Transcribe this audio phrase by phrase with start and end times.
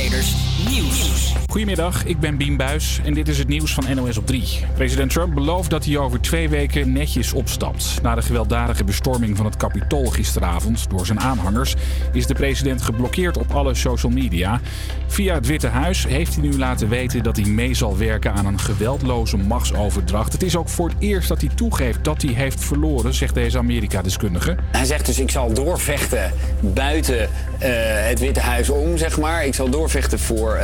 [0.00, 1.34] Creators Nieuws.
[1.50, 4.64] Goedemiddag, ik ben Bien Buis en dit is het nieuws van NOS op 3.
[4.74, 7.98] President Trump belooft dat hij over twee weken netjes opstapt.
[8.02, 11.74] Na de gewelddadige bestorming van het Capitool gisteravond door zijn aanhangers
[12.12, 14.60] is de president geblokkeerd op alle social media.
[15.06, 18.46] Via het Witte Huis heeft hij nu laten weten dat hij mee zal werken aan
[18.46, 20.32] een geweldloze machtsoverdracht.
[20.32, 23.58] Het is ook voor het eerst dat hij toegeeft dat hij heeft verloren, zegt deze
[23.58, 24.56] Amerika-deskundige.
[24.72, 27.70] Hij zegt dus ik zal doorvechten buiten eh,
[28.08, 29.46] het Witte Huis om, zeg maar.
[29.46, 30.62] Ik zal doorvechten voor uh,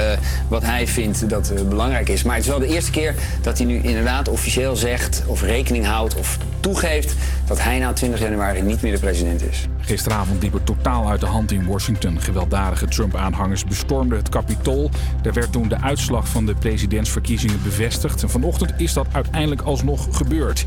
[0.49, 2.23] wat hij vindt dat uh, belangrijk is.
[2.23, 5.87] Maar het is wel de eerste keer dat hij nu inderdaad officieel zegt of rekening
[5.87, 7.15] houdt of toegeeft
[7.47, 9.67] dat hij na 20 januari niet meer de president is.
[9.79, 12.21] Gisteravond liep het totaal uit de hand in Washington.
[12.21, 14.91] Gewelddadige Trump-aanhangers bestormden het Capitool.
[15.23, 18.23] Daar werd toen de uitslag van de presidentsverkiezingen bevestigd.
[18.23, 20.67] En vanochtend is dat uiteindelijk alsnog gebeurd.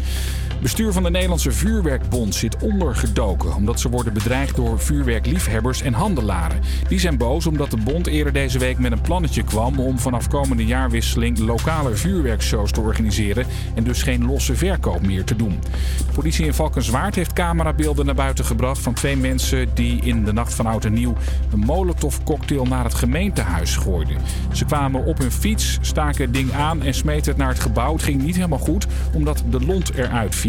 [0.62, 6.62] Bestuur van de Nederlandse Vuurwerkbond zit ondergedoken omdat ze worden bedreigd door vuurwerkliefhebbers en handelaren.
[6.88, 10.28] Die zijn boos omdat de bond eerder deze week met een plannetje kwam om vanaf
[10.28, 15.60] komende jaarwisseling lokale vuurwerkshows te organiseren en dus geen losse verkoop meer te doen.
[15.98, 20.34] De politie in Valkenswaard heeft camerabeelden naar buiten gebracht van twee mensen die in de
[20.34, 21.16] nacht van oud en nieuw
[21.52, 24.18] een molotovcocktail naar het gemeentehuis gooiden.
[24.52, 27.94] Ze kwamen op hun fiets, staken het ding aan en smeten het naar het gebouw.
[27.94, 30.49] Het ging niet helemaal goed omdat de lont eruit viel.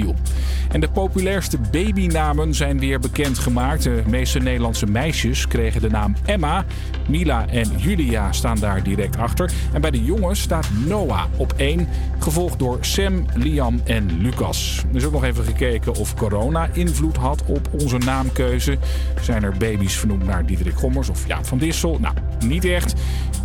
[0.70, 3.82] En de populairste babynamen zijn weer bekendgemaakt.
[3.82, 6.64] De meeste Nederlandse meisjes kregen de naam Emma.
[7.08, 9.50] Mila en Julia staan daar direct achter.
[9.72, 14.84] En bij de jongens staat Noah op één, gevolgd door Sam, Liam en Lucas.
[14.90, 18.78] Er is ook nog even gekeken of corona invloed had op onze naamkeuze.
[19.20, 21.98] Zijn er baby's vernoemd naar Diederik Gommers of Jaap van Dissel?
[22.00, 22.14] Nou,
[22.46, 22.94] niet echt.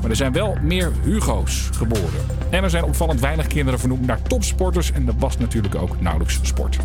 [0.02, 2.26] Maar er zijn wel meer Hugo's geboren.
[2.50, 4.92] En er zijn opvallend weinig kinderen vernoemd naar topsporters.
[4.92, 6.78] En dat was natuurlijk ook nauwelijks sport.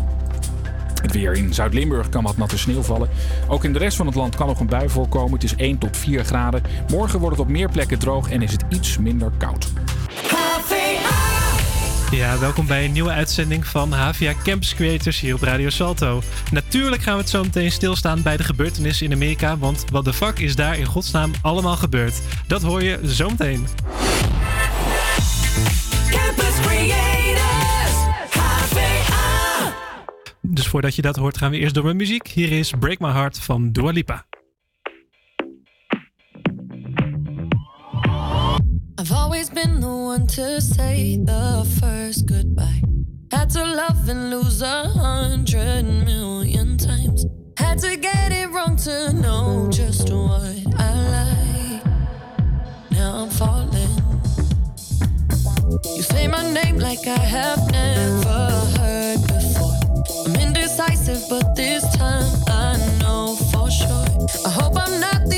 [1.01, 3.09] Het weer in Zuid-Limburg kan wat natte sneeuw vallen.
[3.47, 5.33] Ook in de rest van het land kan nog een bui voorkomen.
[5.33, 6.63] Het is 1 tot 4 graden.
[6.89, 9.71] Morgen wordt het op meer plekken droog en is het iets minder koud.
[12.11, 16.21] Ja, welkom bij een nieuwe uitzending van HVA Campus Creators hier op Radio Salto.
[16.51, 20.13] Natuurlijk gaan we het zo meteen stilstaan bij de gebeurtenissen in Amerika, want wat de
[20.13, 22.21] fuck is daar in godsnaam allemaal gebeurd?
[22.47, 23.67] Dat hoor je zo meteen.
[30.53, 32.27] Dus voordat je dat hoort gaan we eerst door met muziek.
[32.27, 34.25] Hier is Break My Heart van Dua Lipa.
[39.01, 42.81] I've always been the one to say the first goodbye.
[43.27, 47.25] Had to love and lose a hundred million times.
[47.53, 50.41] Had to get it wrong to know just what
[50.77, 51.83] I like.
[52.89, 54.01] Now I'm falling.
[55.95, 59.40] You say my name like I have never heard before.
[60.25, 64.05] I'm indecisive, but this time I know for sure.
[64.45, 65.29] I hope I'm not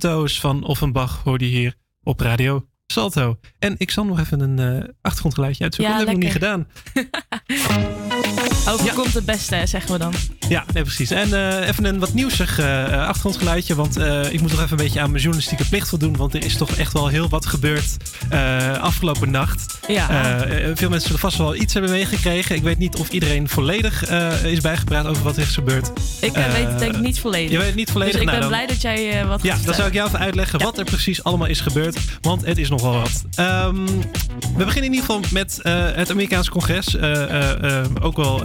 [0.00, 3.38] Toes van Offenbach hoorde je hier op Radio Salto.
[3.58, 5.94] En ik zal nog even een eh, achtergrondgeluidje uitzoeken.
[5.94, 6.68] Ja, dat heb ik nog niet gedaan.
[8.74, 10.12] Overkomt het beste, zeggen we dan.
[10.50, 11.10] Ja, nee, precies.
[11.10, 13.74] En eh, even een wat nieuwsig eh, eh, achtergrondgeluidje.
[13.74, 13.98] Want
[14.30, 16.16] ik moet nog even een beetje aan mijn journalistieke plicht voldoen.
[16.16, 17.96] Want er is toch echt wel heel wat gebeurd
[18.80, 19.78] afgelopen nacht.
[19.88, 20.06] Ja.
[20.74, 22.54] Veel mensen zullen vast wel iets hebben meegekregen.
[22.56, 24.10] Ik weet niet of iedereen volledig
[24.44, 25.90] is bijgepraat over wat er is gebeurd.
[26.20, 27.50] Ik weet het denk ik niet volledig.
[27.50, 28.12] Je weet het niet volledig.
[28.12, 30.20] Dus ik Nou, ben dan- blij dat jij wat Ja, dan zou ik jou even
[30.20, 30.64] uitleggen Ja.
[30.64, 31.98] wat er precies allemaal is gebeurd.
[32.20, 33.24] Want het is nogal wat.
[33.34, 33.84] Ehm,
[34.56, 35.58] we beginnen in ieder geval met
[35.94, 36.96] het Amerikaanse congres.
[38.00, 38.42] ook wel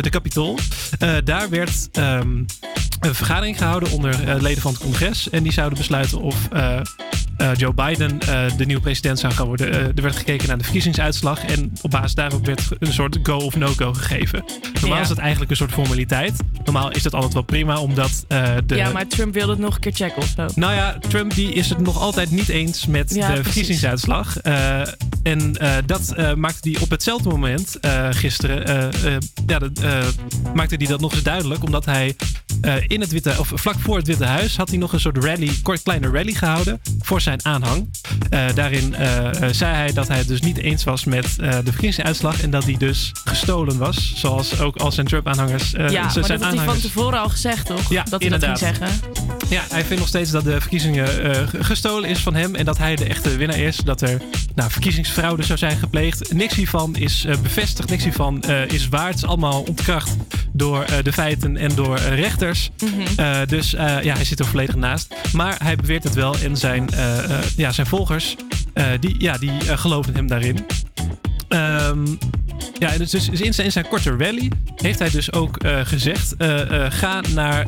[0.00, 0.58] de Capitool.
[0.98, 2.44] Eh, daar werd ehm,
[3.00, 5.30] een vergadering gehouden onder eh, leden van het congres.
[5.30, 6.80] En die zouden besluiten of eh,
[7.36, 8.18] eh, Joe Biden
[8.56, 9.72] de nieuwe president zou gaan worden.
[9.72, 11.44] Er werd gekeken naar de verkiezingsuitslag.
[11.44, 14.44] En op basis daarop werd een soort go of no-go gegeven.
[14.72, 15.02] Normaal Ja.
[15.02, 16.36] is dat eigenlijk een soort formaliteit.
[16.64, 18.24] Normaal is dat altijd wel prima, omdat
[18.66, 18.76] de...
[18.76, 20.46] Ja, maar Trump wilde het nog een keer checken of zo.
[20.54, 23.52] Nou ja, Trump die is het nog altijd niet eens met Ja, de precies.
[23.52, 24.36] verkiezingsuitslag.
[25.22, 25.52] En
[25.86, 27.78] dat maakte hij op hetzelfde moment
[28.10, 28.90] gisteren.
[29.46, 29.80] ja, dat,
[30.54, 31.64] maakte hij dat nog eens duidelijk.
[31.64, 32.16] Omdat hij
[32.60, 35.24] eh, in het Witte, of vlak voor het Witte Huis had hij nog een soort
[35.24, 37.90] rally, kort kleine rally gehouden voor zijn aanhang.
[38.30, 42.42] Eh, daarin eh, zei hij dat hij het dus niet eens was met de verkiezingsuitslag.
[42.42, 44.12] En dat die dus gestolen was.
[44.16, 45.70] Zoals ook al zijn Trump-aanhangers.
[45.70, 47.90] ja, maar zijn dat had hij van tevoren al gezegd, toch?
[47.90, 48.58] Ja, dat hij dat inderdaad.
[48.58, 49.00] ging zeggen.
[49.48, 51.08] Ja, hij vindt nog steeds dat de verkiezingen
[51.48, 52.54] gestolen is van hem.
[52.54, 53.76] En dat hij de echte winnaar is.
[53.76, 54.20] Dat er
[54.54, 56.32] nou, verkiezingsfraude zou zijn gepleegd.
[56.32, 57.88] Niks hiervan is bevestigd.
[57.88, 59.06] Niks hiervan is waar.
[59.06, 60.16] Het is allemaal ontkracht
[60.52, 61.98] door de feiten en door
[62.48, 62.70] rechters.
[63.16, 65.14] Eh, dus eh, ja, hij zit er volledig naast.
[65.32, 66.36] Maar hij beweert het wel.
[66.38, 68.36] En zijn, eh, ja, zijn volgers,
[69.00, 70.66] die, ja, die geloven hem daarin.
[71.48, 72.06] Ehm,
[72.78, 76.34] ja, dus, dus in, zijn, in zijn korte rally heeft hij dus ook gezegd:
[76.88, 77.66] ga, naar,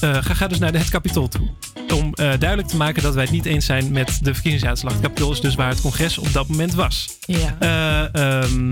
[0.00, 1.48] eh, ga, ga dus naar het kapitool toe.
[1.94, 4.92] Om eh, duidelijk te maken dat wij het niet eens zijn met de verkiezingsuitslag.
[4.92, 7.18] Het kapitool is dus waar het congres op dat moment was.
[7.20, 7.56] Ja.
[7.58, 8.68] Eh, ehm,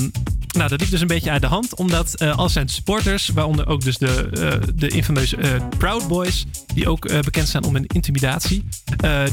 [0.52, 3.85] nou, dat liep dus een beetje uit de hand, omdat al zijn supporters, waaronder ook
[3.85, 4.28] dus de,
[4.75, 5.37] de infameuze
[5.78, 8.64] Proud Boys, die ook bekend staan om hun intimidatie,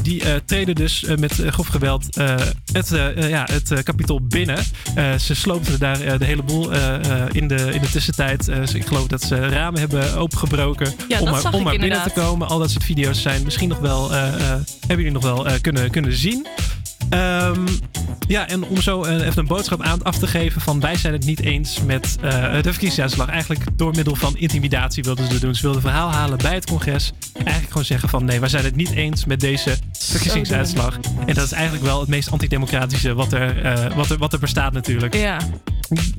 [0.02, 2.16] die treden dus met grof geweld
[2.72, 4.64] het, ja, het kapitol binnen.
[5.18, 6.70] ze sloopten daar de hele boel
[7.32, 8.48] in, de, in de tussentijd.
[8.74, 12.48] ik geloof dat ze ramen hebben opengebroken ja, om, om maar binnen te komen.
[12.48, 16.46] Al dat soort video's zijn misschien nog wel, hebben jullie nog wel kunnen, kunnen zien.
[17.10, 17.64] Um,
[18.26, 21.12] ja, en om zo uh, even een boodschap aan af te geven van wij zijn
[21.12, 23.28] het niet eens met uh, de verkiezingsuitslag.
[23.28, 25.54] Eigenlijk door middel van intimidatie wilden ze doen.
[25.54, 27.12] Ze wilden verhaal halen bij het congres.
[27.34, 30.98] Eigenlijk gewoon zeggen van nee, wij zijn het niet eens met deze verkiezingsuitslag.
[31.26, 34.38] En dat is eigenlijk wel het meest antidemocratische wat er, uh, wat er, wat er
[34.38, 35.14] bestaat natuurlijk.
[35.14, 35.38] Ja.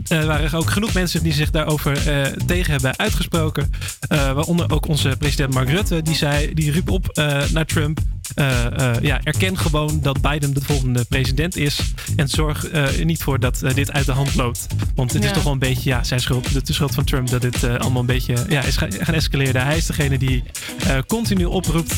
[0.07, 3.71] Er waren ook genoeg mensen die zich daarover uh, tegen hebben uitgesproken.
[4.07, 6.01] Waaronder ook onze president Mark Rutte.
[6.01, 7.99] Die, zei, die riep op naar Trump.
[9.01, 11.79] Ja, erken gewoon dat Biden de volgende president is.
[12.15, 14.67] En zorg er niet voor dat dit uit de hand loopt.
[14.95, 15.27] Want het Ja.
[15.29, 16.65] is toch wel een beetje ja, zijn schuld.
[16.67, 19.65] De schuld van Trump dat dit allemaal een beetje ja, is gaan gaan escaleren.
[19.65, 20.43] Hij is degene die
[21.07, 21.97] continu oproept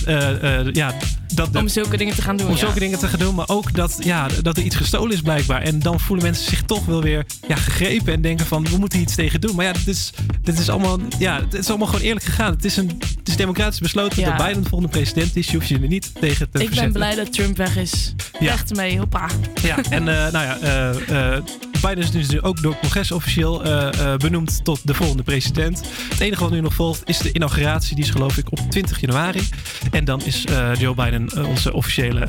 [0.74, 0.94] ja,
[1.34, 2.48] dat de, Om zulke dingen te gaan doen.
[2.48, 2.60] om ja.
[2.60, 3.36] zulke dingen te gaan doen.
[3.36, 5.62] Maar ook dat, ja, dat er iets gestolen is blijkbaar.
[5.62, 8.13] En dan voelen mensen zich toch wel weer ja, gegrepen.
[8.13, 9.55] En denken van, we moeten iets tegen doen.
[9.55, 12.53] Maar ja, dit is, dit is, allemaal, ja, het is allemaal gewoon eerlijk gegaan.
[12.53, 12.88] Het is, een,
[13.20, 15.48] het is democratisch besloten dat Biden de volgende president is.
[15.48, 18.13] Je hoeft je er niet tegen te Ik ben blij dat Trump weg is.
[18.39, 18.51] Ja.
[18.51, 19.27] Echt ermee, hoppa.
[19.62, 21.43] Ja, en eh, nou ja, eh, eh,
[21.82, 25.24] Biden is dus nu ook door het congres officieel eh, eh, benoemd tot de volgende
[25.24, 25.82] president.
[26.10, 27.96] Het enige wat nu nog volgt is de inauguratie.
[27.96, 29.50] Die is geloof ik op 20 januari.
[29.91, 32.27] En dan is eh, Joe Biden onze officiële,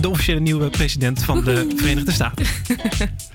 [0.00, 2.46] de officiële nieuwe president van de Verenigde Staten.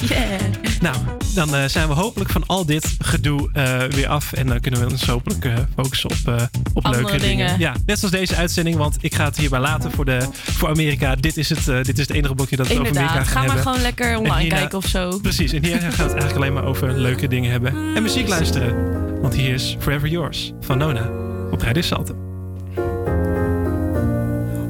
[0.07, 0.39] Yeah.
[0.81, 0.95] Nou,
[1.35, 3.49] dan zijn we hopelijk van al dit gedoe
[3.89, 4.33] weer af.
[4.33, 7.37] En dan kunnen we ons hopelijk focussen op, op Andere leuke dingen.
[7.47, 7.59] dingen.
[7.59, 11.15] Ja, net zoals deze uitzending, want ik ga het hierbij laten voor, de, voor Amerika.
[11.15, 13.43] Dit is, het, dit is het enige blokje dat we over Amerika gaan Ga maar
[13.43, 13.63] hebben.
[13.63, 15.19] gewoon lekker online hierna- kijken of zo.
[15.35, 17.95] Precies, en hier gaat het eigenlijk alleen maar over leuke dingen hebben.
[17.95, 19.21] En muziek luisteren.
[19.21, 21.09] Want hier is Forever Yours van Nona
[21.51, 22.15] op Radio Salto.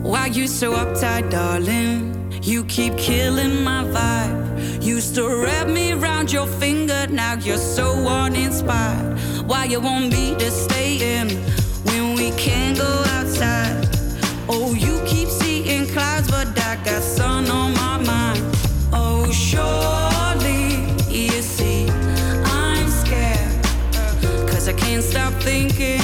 [0.01, 2.15] Why you so uptight, darling?
[2.41, 4.95] You keep killing my vibe.
[4.95, 9.19] Used to wrap me around your finger, now you're so uninspired.
[9.47, 11.27] Why you want me to stay in
[11.83, 13.87] when we can't go outside?
[14.47, 14.88] Oh, you
[25.41, 25.98] thinking,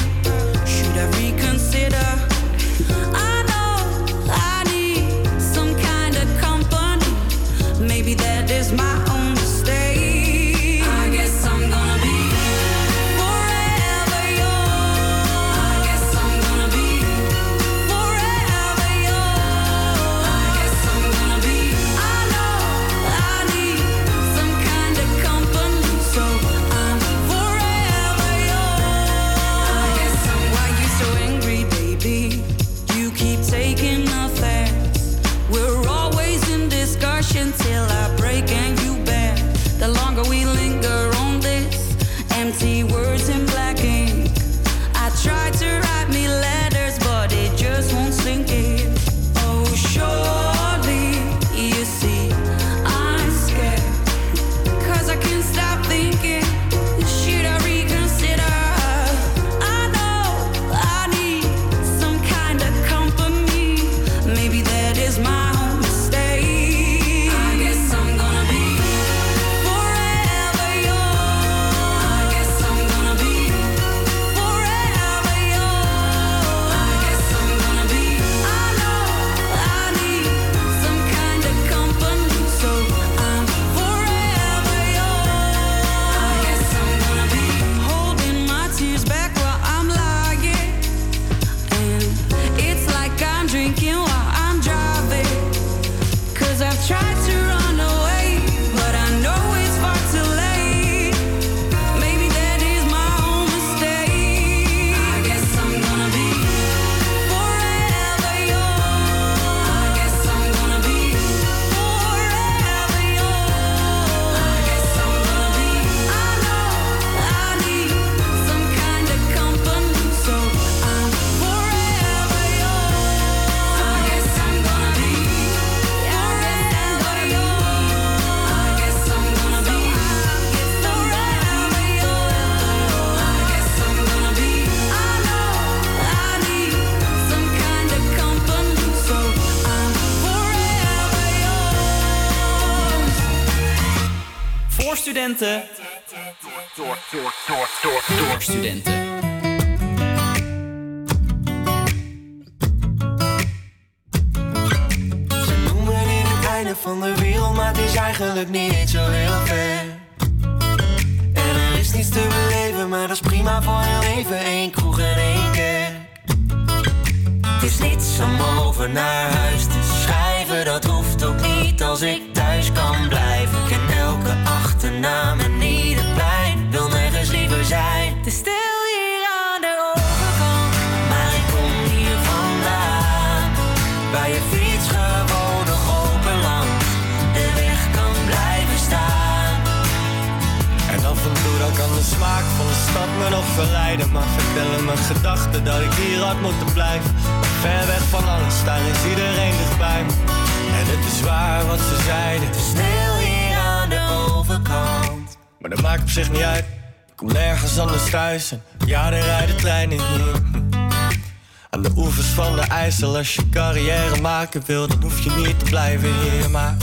[214.26, 216.76] maken wil, dan hoef je niet te blijven hier Maar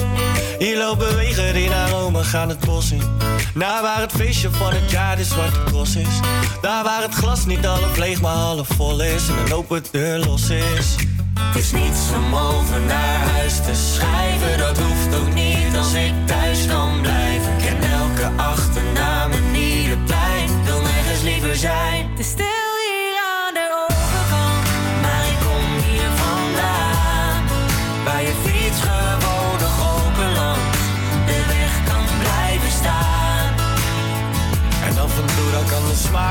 [0.58, 3.02] hier lopen wegen die naar Rome gaan het bos in
[3.54, 6.20] Naar waar het feestje van het jaar de zwarte cross is
[6.60, 10.18] Daar waar het glas niet half leeg maar half vol is En een open deur
[10.18, 10.96] los is
[11.38, 14.58] Het is niets om over naar huis te schrijven.
[14.58, 17.52] Dat hoeft ook niet als ik thuis kan blijven.
[17.52, 20.64] Ik ken elke achternaam en ieder plein.
[20.64, 22.01] Wil nergens liever zijn.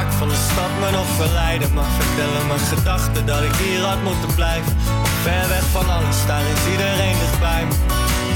[0.10, 1.70] Van de stad me nog verleiden.
[1.74, 4.74] Maar vertellen mijn gedachten dat ik hier had moeten blijven.
[5.26, 7.76] Ver weg van alles, daar is iedereen dichtbij me.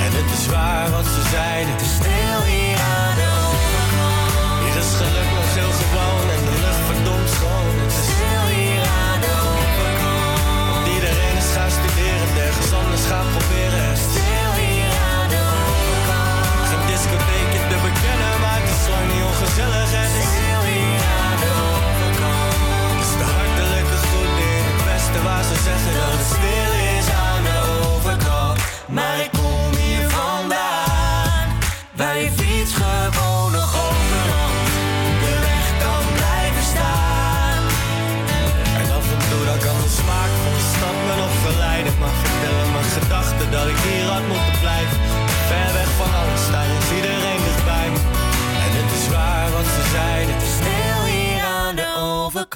[0.05, 1.71] En het is waar wat ze zeiden.
[1.75, 4.61] Het is stil hier aan de overkant.
[4.63, 7.75] Hier is geluk nog heel gewoon en de lucht verdomd schoon.
[7.83, 10.39] Het is Stil hier aan de overkant.
[10.73, 13.81] want iedereen is gaan studeren, ergens anders gaan proberen.
[13.89, 16.67] Het is Stil hier aan de overkant.
[16.69, 19.89] geen discotheekje te bekennen, maar het is lang niet ongezellig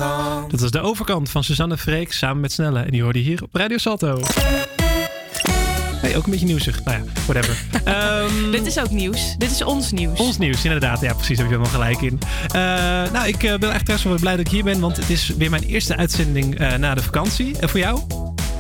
[0.02, 0.52] overkant.
[0.52, 2.80] Dat was de overkant van Suzanne Freek samen met Snelle.
[2.80, 4.22] En die hoorde je hier op Radio Salto.
[6.02, 6.84] Hey, ook een beetje nieuwsig.
[6.84, 7.58] Nou ja, whatever.
[7.84, 9.36] Ehm, Dit is ook nieuws.
[9.38, 10.20] Dit is ons nieuws.
[10.20, 11.02] Ons nieuws, inderdaad.
[11.02, 11.38] Ja, precies.
[11.38, 12.20] Daar heb je helemaal gelijk in.
[12.48, 14.80] Eh, nou, ik eh, ben echt trouwens wel blij dat ik hier ben.
[14.80, 17.58] Want het is weer mijn eerste uitzending eh, na de vakantie.
[17.60, 18.00] En voor jou?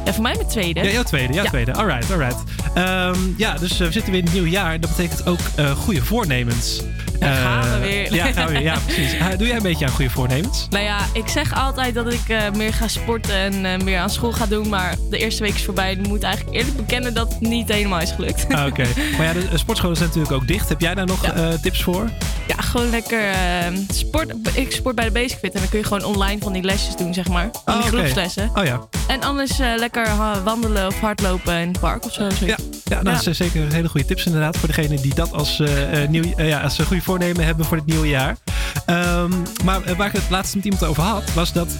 [0.05, 0.83] Ja, voor mij mijn tweede.
[0.83, 1.33] Ja, jouw tweede.
[1.33, 1.49] Jouw Ja.
[1.49, 1.73] tweede.
[1.73, 2.43] Alright, alright.
[2.73, 4.79] Ehm, ja, dus we zitten weer in het nieuwe jaar.
[4.79, 6.81] Dat betekent ook eh, goede voornemens.
[7.19, 8.13] Daar gaan we Eh, weer.
[8.13, 8.61] Ja, gaan we weer.
[8.61, 9.13] Ja, precies.
[9.13, 10.67] Eh, doe jij een beetje aan goede voornemens?
[10.69, 14.09] Nou ja, ik zeg altijd dat ik eh, meer ga sporten en eh, meer aan
[14.09, 14.69] school ga doen.
[14.69, 15.91] Maar de eerste week is voorbij.
[15.91, 18.45] Ik moet eigenlijk eerlijk bekennen dat het niet helemaal is gelukt.
[18.53, 18.85] Ah, Oké.
[19.17, 20.69] Maar ja, de eh, sportscholen zijn natuurlijk ook dicht.
[20.69, 21.33] Heb jij daar nog Ja.
[21.33, 22.09] eh, tips voor?
[22.47, 23.37] Ja, gewoon lekker eh,
[23.93, 24.33] sport.
[24.53, 26.95] Ik sport bij de Basic Fit en dan kun je gewoon online van die lesjes
[26.95, 27.49] doen, zeg maar.
[27.65, 27.97] Van die Oh, oké.
[27.97, 28.49] groepslessen.
[28.55, 28.79] Oh ja.
[29.07, 30.07] En anders eh, lekker
[30.43, 32.29] wandelen of hardlopen in het park of zo.
[32.29, 32.39] zoiets.
[32.39, 33.19] Ja, ja dat Ja.
[33.19, 34.57] is eh, zeker hele goede tips inderdaad.
[34.57, 37.65] Voor degenen die dat als, eh, eh, nieuw, eh, ja, als een goede voornemen hebben
[37.65, 38.37] voor het nieuwe jaar.
[38.85, 39.31] Ehm,
[39.63, 41.67] maar eh, waar ik het laatst met iemand over had, was dat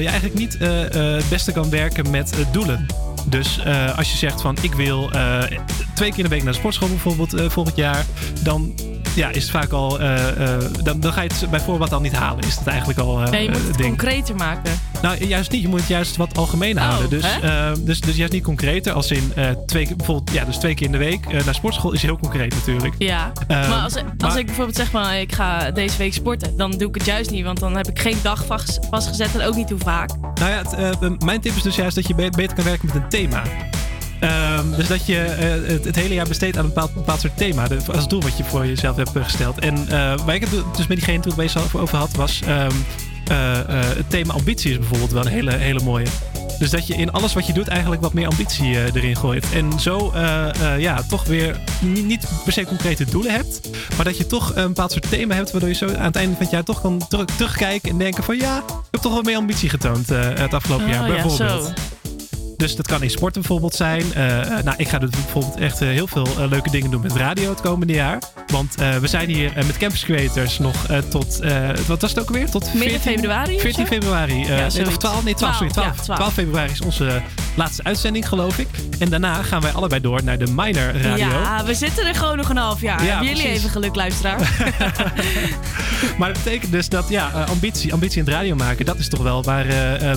[0.00, 2.86] je eigenlijk niet eh, het beste kan werken met doelen.
[3.26, 3.60] Dus
[3.96, 5.10] als je zegt van ik wil
[5.94, 8.04] twee keer in de week naar de sportschool bijvoorbeeld volgend jaar,
[8.42, 8.74] dan
[9.14, 9.98] ja, is het vaak al,
[10.82, 12.44] dan, dan ga je het bij voorbaat al niet halen.
[12.44, 13.88] Is dat eigenlijk al eh Nee, je moet het ding.
[13.88, 14.72] concreter maken.
[15.02, 15.62] Nou, juist niet.
[15.62, 17.10] Je moet het juist wat algemeen Oh, houden.
[17.10, 17.24] Dus,
[17.84, 18.92] dus, dus juist niet concreter.
[18.92, 19.32] Als in
[19.66, 22.54] twee, keer- bijvoorbeeld, ja, dus twee keer in de week naar sportschool is heel concreet
[22.54, 22.94] natuurlijk.
[22.98, 26.56] Ja, Eh, maar als, als maar- ik bijvoorbeeld zeg van ik ga deze week sporten,
[26.56, 29.46] dan doe ik het juist niet, want dan heb ik geen dag vast- vastgezet en
[29.46, 30.10] ook niet hoe vaak.
[30.34, 32.94] Nou ja, eh, mijn tip is dus juist dat je be- beter kan werken met
[32.94, 33.42] een thema.
[34.20, 37.68] Ehm, dus dat je eh, het, hele jaar besteedt aan een bepaald, bepaald soort thema.
[37.68, 39.58] De- als doel wat je voor jezelf hebt eh, gesteld.
[39.58, 42.70] En eh, waar ik het dus met diegene toen het over- had, was ehm,
[43.26, 43.64] eh, eh,
[43.96, 46.06] het thema ambitie is bijvoorbeeld wel een hele, hele mooie.
[46.58, 49.52] Dus dat je in alles wat je doet eigenlijk wat meer ambitie eh, erin gooit.
[49.52, 53.60] En zo eh, eh, ja, toch weer niet, per se concrete doelen hebt.
[53.96, 55.50] Maar dat je toch een bepaald soort thema hebt.
[55.50, 58.24] Waardoor je zo aan het einde van het jaar toch kan terug- terugkijken en denken
[58.24, 61.02] van ja, ik heb toch wel meer ambitie getoond het afgelopen jaar.
[61.02, 61.72] Oh, ja, Bijvoorbeeld.
[62.58, 64.14] Dus dat kan in sporten bijvoorbeeld zijn.
[64.14, 67.50] Eh, eh, nou, ik ga bijvoorbeeld echt eh, heel veel leuke dingen doen met radio
[67.50, 68.18] het komende jaar.
[68.46, 71.40] Want we zijn hier met Campus Creators nog tot,
[71.86, 72.50] wat was het ook alweer?
[72.50, 73.92] Tot Midden 14 februari of 14 zo?
[73.92, 74.46] februari.
[74.46, 77.22] Ja, of 12, nee 12, sorry, 12, 12, ja, 12 februari is onze
[77.54, 78.68] laatste uitzending, geloof ik.
[78.98, 81.26] En daarna gaan wij allebei door naar de Minor Radio.
[81.26, 83.04] Ja, we zitten er gewoon nog een half jaar.
[83.04, 84.38] Ja, Hebben jullie even geluk, luisteraar?
[86.18, 89.22] Maar dat betekent dus dat ja, ambitie, ambitie in het radio maken, dat is toch
[89.22, 89.66] wel waar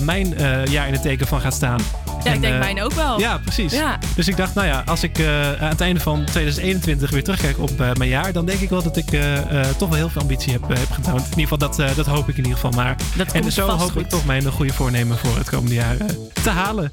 [0.01, 0.35] mijn
[0.69, 1.79] jaar in het teken van gaat staan.
[2.23, 3.19] Ja, En, ik denk eh, mijn ook wel.
[3.19, 3.71] Ja, precies.
[3.73, 3.97] Ja.
[4.15, 7.59] Dus ik dacht, nou ja, als ik eh, aan het einde van 2021 weer terugkijk
[7.59, 10.09] op eh, mijn jaar, dan denk ik wel dat ik eh, eh, toch wel heel
[10.09, 11.19] veel ambitie heb, eh, heb getoond.
[11.21, 12.95] In ieder geval, dat, eh, dat hoop ik in ieder geval maar.
[13.15, 14.01] Dat en zo hoop goed.
[14.01, 16.05] ik toch mijn goede voornemen voor het komende jaar eh,
[16.43, 16.89] te halen.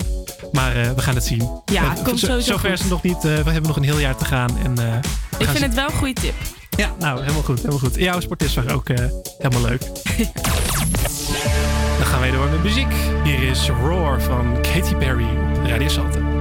[0.52, 1.50] Maar eh, we gaan het zien.
[1.64, 3.16] Ja, Eh, komt sowieso Zover is het nog niet.
[3.16, 4.58] eh, we hebben nog een heel jaar te gaan.
[4.64, 4.94] En, eh,
[5.38, 6.34] Ik vind het wel een goede tip.
[6.76, 7.56] Ja, nou, helemaal goed.
[7.58, 7.94] Helemaal goed.
[7.94, 9.04] Jouw sporttips waren ook eh,
[9.38, 9.82] helemaal leuk.
[11.98, 12.92] Dan gaan wij door met muziek.
[13.24, 16.37] Hier is Roar van Katy Perry op Radio.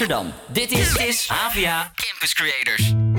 [0.00, 0.32] Amsterdam.
[0.46, 3.09] Dit is, is HVA Campus Creators.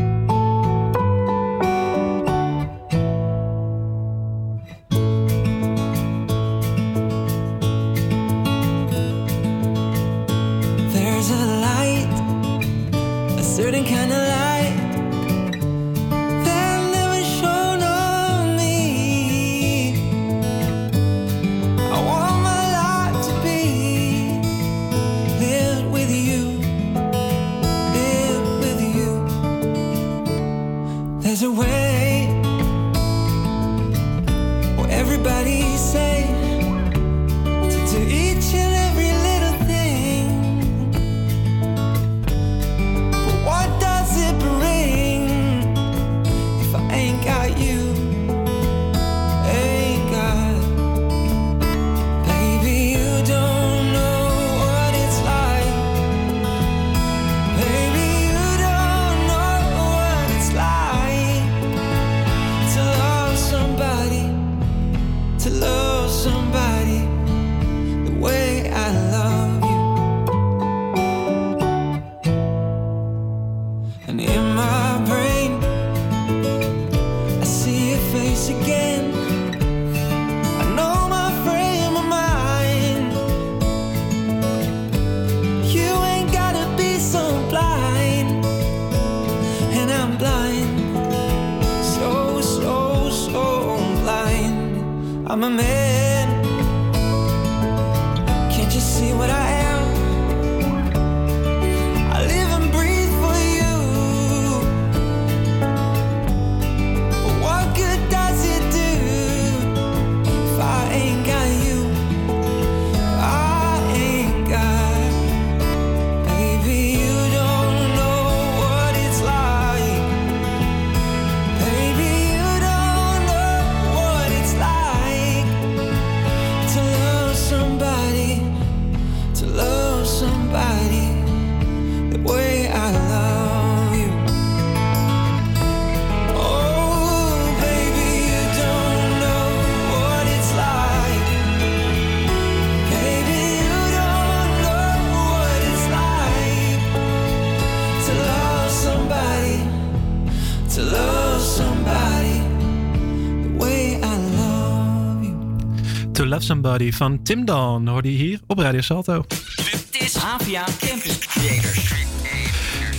[156.41, 159.25] Love Somebody van Tim Dawn hoorde je hier op Radio Salto.
[159.55, 161.93] Dit is Havia Campus Creators.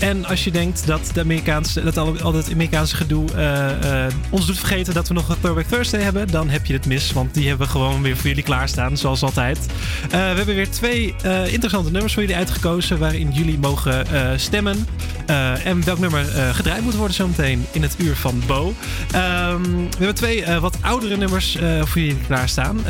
[0.00, 4.12] En als je denkt dat, de Amerikaanse, dat al, al het Amerikaanse gedoe eh, eh,
[4.30, 7.12] ons doet vergeten dat we nog een Throwback Thursday hebben, dan heb je het mis.
[7.12, 9.58] Want die hebben we gewoon weer voor jullie klaarstaan, zoals altijd.
[9.58, 11.14] Eh, we hebben weer twee
[11.46, 14.06] interessante nummers voor jullie uitgekozen, waarin jullie mogen
[14.40, 14.86] stemmen.
[15.32, 18.74] Eh, en welk nummer eh, gedraaid moet worden zometeen in het uur van Bo.
[19.12, 22.80] Ehm, we hebben twee eh, wat oudere nummers voor jullie klaarstaan.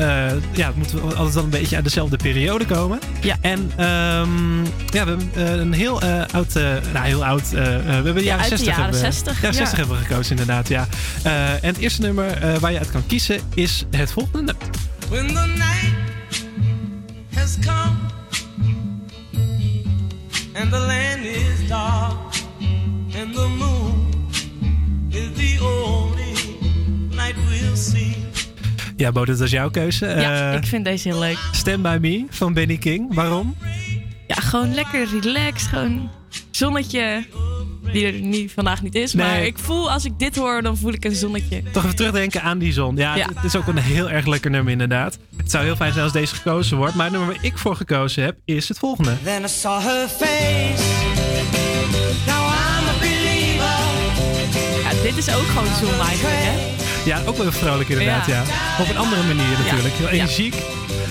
[0.53, 2.99] Ja, het moet altijd wel een beetje uit dezelfde periode komen.
[3.21, 3.37] Ja.
[3.41, 6.03] En ehm, ja, we hebben een heel
[6.33, 6.55] oud,
[6.93, 9.55] nou heel oud, we hebben de Ja, jaren de 60 jaren hebben, 60, Ja, ja.
[9.55, 10.87] 60 hebben we gekozen inderdaad, ja.
[11.23, 14.52] En het eerste nummer waar je uit kan kiezen is het volgende
[29.13, 30.07] Ja, Bo, dat is jouw keuze.
[30.07, 31.39] Ja, Eh, ik vind deze heel leuk.
[31.53, 33.15] Stand By Me van Benny King.
[33.15, 33.57] Waarom?
[34.27, 35.69] Ja, gewoon lekker relaxed.
[35.69, 36.11] Gewoon
[36.51, 37.25] zonnetje.
[37.93, 39.15] Die er niet, vandaag niet is.
[39.15, 39.47] Maar Nee.
[39.47, 41.63] ik voel, als ik dit hoor, dan voel ik een zonnetje.
[41.73, 42.97] Toch even terugdenken aan die zon.
[42.97, 43.27] Ja, Ja.
[43.35, 45.19] het is ook een heel erg lekker nummer inderdaad.
[45.37, 46.95] Het zou heel fijn zijn als deze gekozen wordt.
[46.95, 49.17] Maar het nummer waar ik voor gekozen heb, is het volgende.
[49.25, 50.83] Then I saw her face.
[52.27, 53.81] Now I'm a believer.
[54.83, 56.72] Ja, dit is ook gewoon zon eigenlijk, hè?
[57.05, 58.43] Ja, ook wel vrolijk inderdaad, ja.
[58.81, 59.95] Op een andere manier natuurlijk.
[59.95, 60.13] Heel Ja.
[60.13, 60.55] energiek.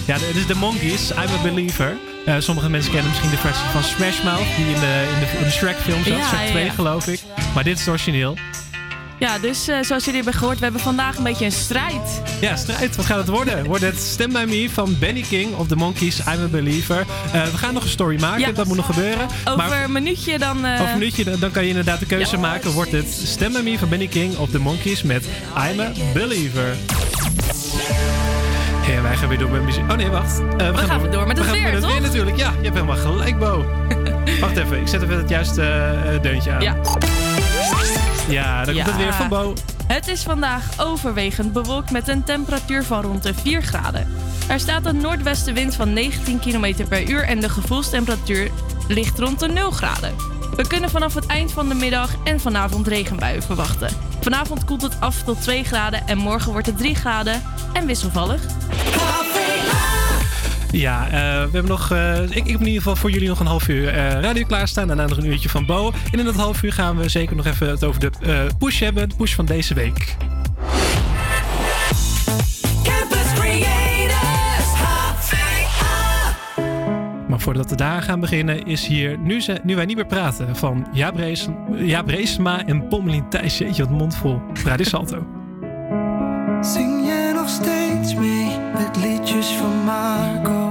[0.08, 1.97] Ja, dit is de Monkeys, I'm a Believer.
[2.25, 5.38] Eh, sommige mensen kennen misschien de versie van Smash Mouth, die in de, in de,
[5.38, 6.27] in de Shrek film zat.
[6.27, 6.71] Shrek ja, 2 ja.
[6.71, 7.19] geloof ik.
[7.54, 8.38] Maar dit is het origineel.
[9.21, 12.21] Ja, dus eh, zoals jullie hebben gehoord, we hebben vandaag een beetje een strijd.
[12.39, 12.95] Ja, strijd.
[12.95, 13.65] Wat gaat het worden?
[13.65, 17.05] Wordt het Stem By Me van Benny King of de Monkeys, I'm a Believer.
[17.34, 18.51] Eh, we gaan nog een story maken, Ja.
[18.51, 19.27] dat moet nog gebeuren.
[19.45, 20.65] Over maar een minuutje dan...
[20.65, 22.41] eh, over een minuutje, dan- kan je inderdaad de keuze Ja.
[22.41, 22.71] maken.
[22.71, 25.25] Wordt het Stem By Me van Benny King of de Monkeys met
[25.71, 26.75] I'm a Believer.
[28.88, 29.91] Ja, wij gaan weer door met muziek.
[29.91, 30.41] Oh nee, wacht.
[30.57, 32.38] Eh, we, gaan weer door met we het gaan weer, met het weer natuurlijk.
[32.38, 33.65] Ja, je hebt helemaal gelijk, Bo.
[34.41, 36.62] wacht even, ik zet even het juiste deuntje aan.
[36.62, 36.75] Ja.
[38.29, 39.53] Ja, dan komt het weer van Bo.
[39.88, 44.07] Het is vandaag overwegend bewolkt met een temperatuur van rond de 4 graden.
[44.47, 48.51] Er staat een noordwestenwind van 19 km per uur en de gevoelstemperatuur
[48.88, 50.15] ligt rond de 0 graden.
[50.55, 53.89] We kunnen vanaf het eind van de middag en vanavond regenbuien verwachten.
[54.21, 57.41] Vanavond koelt het af tot 2 graden en morgen wordt het 3 graden
[57.73, 58.41] en wisselvallig.
[60.71, 61.17] Ja, eh, we
[61.51, 61.91] hebben nog.
[61.91, 64.45] eh, ik, ik heb in ieder geval voor jullie nog een half uur eh, radio
[64.45, 64.88] klaarstaan.
[64.88, 65.91] Daarna nog een uurtje van Bo.
[66.12, 68.12] En in dat half uur gaan we zeker nog even het over de
[68.57, 69.10] push hebben.
[69.10, 70.15] De push van deze week.
[72.84, 74.19] Campus Creators.
[77.27, 80.55] Maar voordat we daar gaan beginnen, is hier nu, ze, nu wij niet meer praten
[80.55, 80.88] van
[81.84, 83.57] Jaap Reesma en Pommelien Thijs.
[83.57, 84.41] Jeetje, wat mondvol.
[84.65, 85.40] Radio Salto.
[88.81, 90.70] Met liedjes van Marco?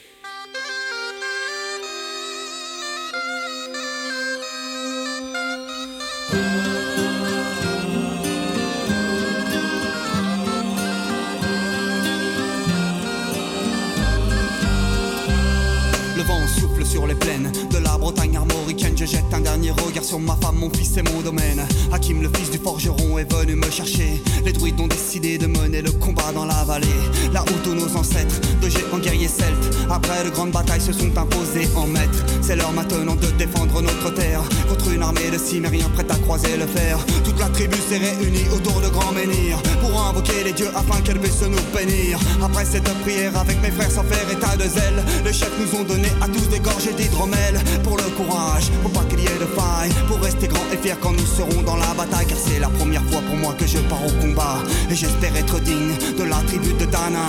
[20.03, 21.65] Sur ma femme, mon fils et mon domaine.
[21.91, 24.21] Hakim, le fils du forgeron, est venu me chercher.
[24.45, 26.87] Les druides ont décidé de mener le combat dans la vallée.
[27.33, 31.17] Là où tous nos ancêtres, de géants guerriers celtes, après de grandes batailles, se sont
[31.17, 32.25] imposés en maîtres.
[32.41, 36.57] C'est l'heure maintenant de défendre notre terre contre une armée de cimériens prête à croiser
[36.57, 36.97] le fer.
[37.23, 41.19] Toute la tribu s'est réunie autour de grands menhirs pour invoquer les dieux afin qu'elle
[41.19, 42.19] puisse nous bénir.
[42.43, 45.83] Après cette prière avec mes frères sans faire état de zèle, les chefs nous ont
[45.83, 49.45] donné à tous des gorgées d'hydromel pour le courage, pour pas qu'il y ait de
[49.45, 52.27] faille, pour rester grand et fier quand nous serons dans la bataille.
[52.27, 54.57] Car c'est la première fois pour moi que je pars au combat
[54.89, 57.27] et j'espère être digne de la tribu de Dana.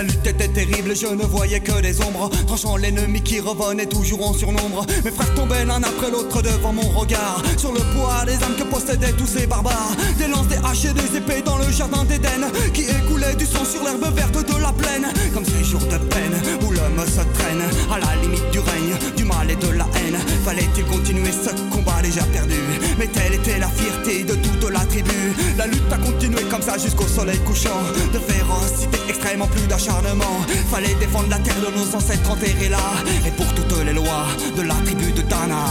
[0.00, 4.30] La lutte était terrible, je ne voyais que des ombres, tranchant l'ennemi qui revenait toujours
[4.30, 4.86] en surnombre.
[5.04, 8.62] Mes frères tombaient l'un après l'autre devant mon regard, sur le poids des âmes que
[8.62, 9.94] possédaient tous ces barbares.
[10.16, 13.62] Des lances, des haches et des épées dans le jardin d'Éden, qui écoulait du sang
[13.62, 15.06] sur l'herbe verte de la plaine.
[15.34, 17.60] Comme ces jours de peine où l'homme se traîne
[17.92, 20.16] à la limite du règne, du mal et de la haine.
[20.46, 22.56] Fallait-il continuer ce combat déjà perdu?
[22.98, 24.32] Mais telle était la fierté de
[25.56, 27.80] La lutte a continué comme ça jusqu'au soleil couchant.
[28.12, 30.40] De férocité extrêmement plus d'acharnement.
[30.70, 32.78] Fallait défendre la terre de nos ancêtres enterrés là.
[33.24, 34.26] Et pour toutes les lois
[34.56, 35.66] de la tribu de Dana.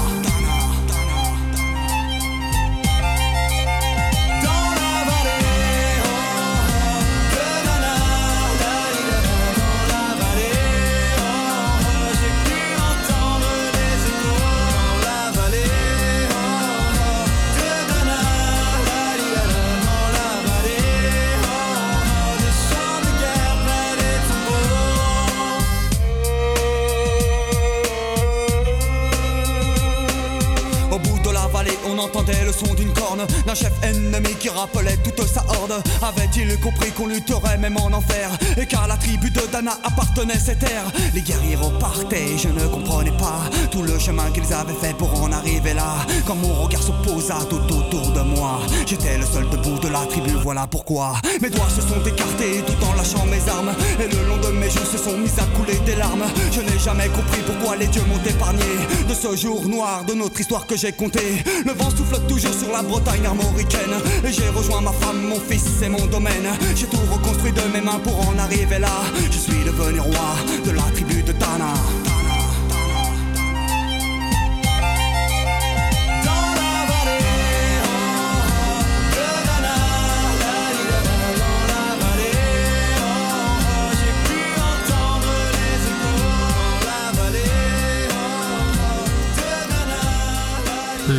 [33.49, 35.81] D'un chef ennemi qui rappelait toute sa horde.
[36.03, 38.29] Avait-il compris qu'on lutterait même en enfer?
[38.57, 43.17] Et car la tribu de Dana appartenait ces terres Les guerriers repartaient, je ne comprenais
[43.17, 43.41] pas
[43.71, 45.95] Tout le chemin qu'ils avaient fait pour en arriver là.
[46.27, 50.05] Quand mon regard se posa tout autour de moi J'étais le seul debout de la
[50.05, 51.13] tribu, voilà pourquoi.
[51.41, 53.73] Mes doigts se sont écartés tout en lâchant mes armes.
[53.99, 54.07] Et
[54.51, 56.25] mes joues se sont mis à couler des larmes.
[56.51, 58.63] Je n'ai jamais compris pourquoi les dieux m'ont épargné.
[59.07, 61.21] De ce jour noir de notre histoire que j'ai compté
[61.65, 63.95] Le vent souffle toujours sur la Bretagne armoricaine.
[64.25, 66.49] Et j'ai rejoint ma femme, mon fils et mon domaine.
[66.75, 69.01] J'ai tout reconstruit de mes mains pour en arriver là.
[69.31, 70.35] Je suis devenu roi
[70.65, 71.73] de la tribu de Dana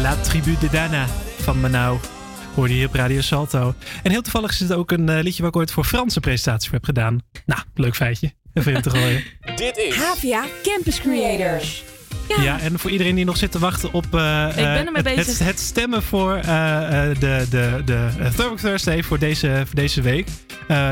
[0.00, 1.06] La Tribu de Dana
[1.38, 1.98] van Manau.
[2.54, 3.74] Hoorde je op Radio Salto.
[4.02, 6.68] En heel toevallig is het ook een eh, liedje waar ik ooit voor Franse presentatie
[6.68, 7.20] voor heb gedaan.
[7.46, 8.32] Nou, leuk feitje.
[8.54, 9.24] Even in te gooien.
[9.56, 11.84] Dit is Havia Campus Creators.
[12.38, 12.60] Ja.
[12.60, 15.04] en voor iedereen die nog zit te wachten op eh, Ik ben eh, ermee het,
[15.04, 15.38] bezig.
[15.38, 16.44] Het, het stemmen voor eh,
[17.18, 20.26] de, de, de Throwback Thursday voor deze, voor deze week.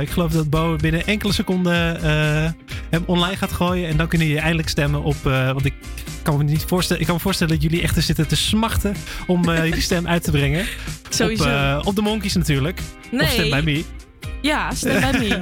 [0.01, 2.01] Ik geloof dat Bo binnen enkele seconden
[2.91, 3.89] hem online gaat gooien.
[3.89, 5.16] En dan kunnen jullie eindelijk stemmen op.
[5.22, 5.74] want ik
[6.22, 7.01] kan me niet voorstellen.
[7.01, 8.95] Ik kan me voorstellen dat jullie echt er zitten te smachten
[9.26, 10.66] om jullie stem uit te brengen.
[11.09, 11.78] Sowieso.
[11.78, 12.80] Op, op de Monkeys natuurlijk.
[13.11, 13.20] Nee.
[13.20, 13.84] Of stem bij me.
[14.43, 15.26] Ja, stem bij me.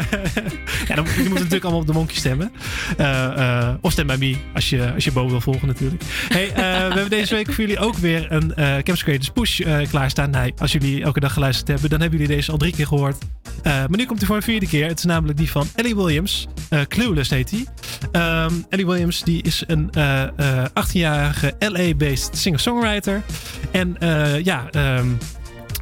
[0.89, 2.53] Ja, dan, je moet natuurlijk allemaal op de Monkey stemmen.
[2.97, 6.03] Eh, eh, of stem bij me, als je, als je Bo wil volgen natuurlijk.
[6.29, 10.31] Hey, eh, we hebben deze week voor jullie ook weer een Campus Creators Push klaarstaan.
[10.31, 13.17] Nee, als jullie elke dag geluisterd hebben, dan hebben jullie deze al drie keer gehoord.
[13.63, 14.89] Eh, maar nu komt hij voor een vierde keer.
[14.89, 16.47] Het is namelijk die van Ellie Williams.
[16.89, 17.67] Clueless heet hij.
[18.13, 23.23] Ehm, Ellie Williams die is een eh, eh, 18-jarige LA-based singer-songwriter.
[23.71, 23.97] En
[24.43, 24.71] ja...
[24.71, 25.07] ehm,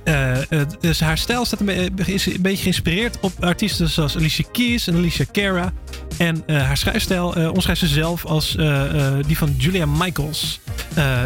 [0.04, 0.38] eh,
[0.80, 4.86] dus haar stijl staat een eh, is een beetje geïnspireerd op artiesten zoals Alicia Keys
[4.86, 5.72] en Alicia Cara.
[6.18, 8.56] En eh, haar schrijfstijl uh, omschrijft ze zelf als
[9.26, 10.60] die van Julia Michaels.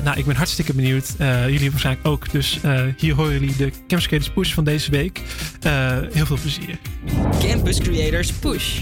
[0.05, 1.15] nou, ik ben hartstikke benieuwd.
[1.49, 2.33] jullie waarschijnlijk ook.
[2.33, 2.61] Dus
[2.97, 5.21] hier horen jullie de Campus Creators Push van deze week.
[6.13, 6.79] heel veel plezier.
[7.41, 8.81] Campus Creators Push.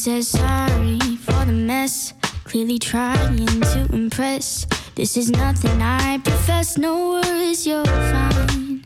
[0.00, 4.66] says sorry for the mess, clearly trying to impress.
[4.94, 8.82] This is nothing I profess, no worries, you're fine.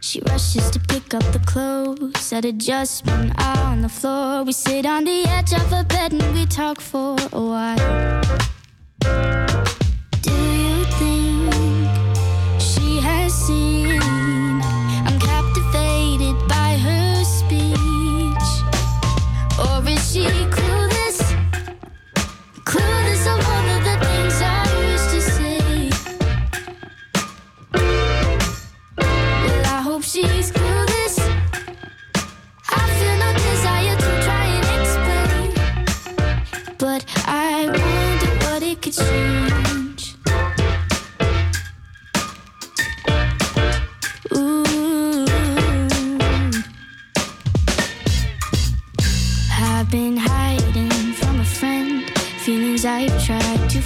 [0.00, 4.44] She rushes to pick up the clothes at adjustment on the floor.
[4.44, 8.22] We sit on the edge of a bed and we talk for a while.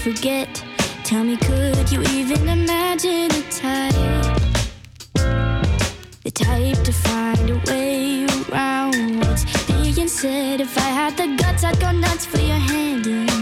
[0.07, 0.63] forget.
[1.03, 3.95] Tell me, could you even imagine a type?
[6.23, 10.61] The type to find a way around what's being said.
[10.61, 13.36] If I had the guts, I'd go nuts for your hand.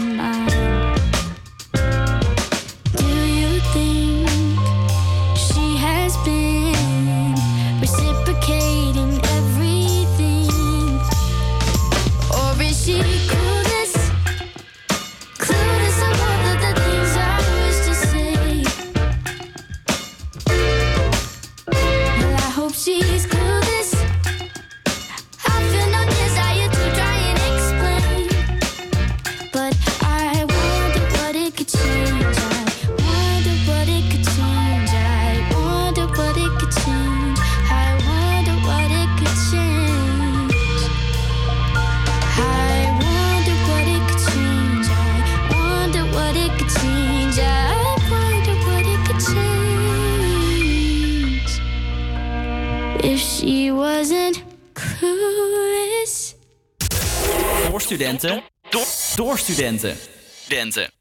[59.45, 59.97] Studenten.
[60.43, 60.94] Studenten.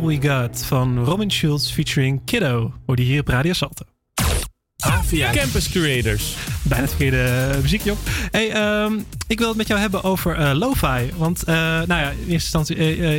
[0.00, 2.72] All We Got van Robin Schulz featuring Kiddo.
[2.86, 3.84] Hoor die hier op Radio Salto.
[4.76, 6.36] Avia Campus Creators.
[6.62, 7.98] Bijna het verkeerde eh, muziekje op.
[8.30, 11.10] Hey, ehm, ik wil het met jou hebben over eh, lo-fi.
[11.16, 12.76] Want, eh, nou ja, in eerste instantie,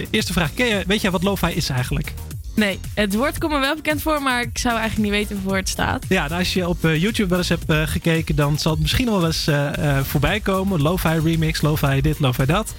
[0.09, 0.53] eerste vraag.
[0.53, 2.13] Ken je, weet jij wat lo-fi is eigenlijk?
[2.55, 5.55] Nee, het woord komt me wel bekend voor, maar ik zou eigenlijk niet weten waarvoor
[5.55, 6.05] het staat.
[6.09, 8.81] Ja, nou, als je op eh, YouTube wel eens hebt eh, gekeken, dan zal het
[8.81, 10.81] misschien wel eens eh, voorbij komen.
[10.81, 12.73] Lo-fi remix, lo-fi dit, lo-fi dat.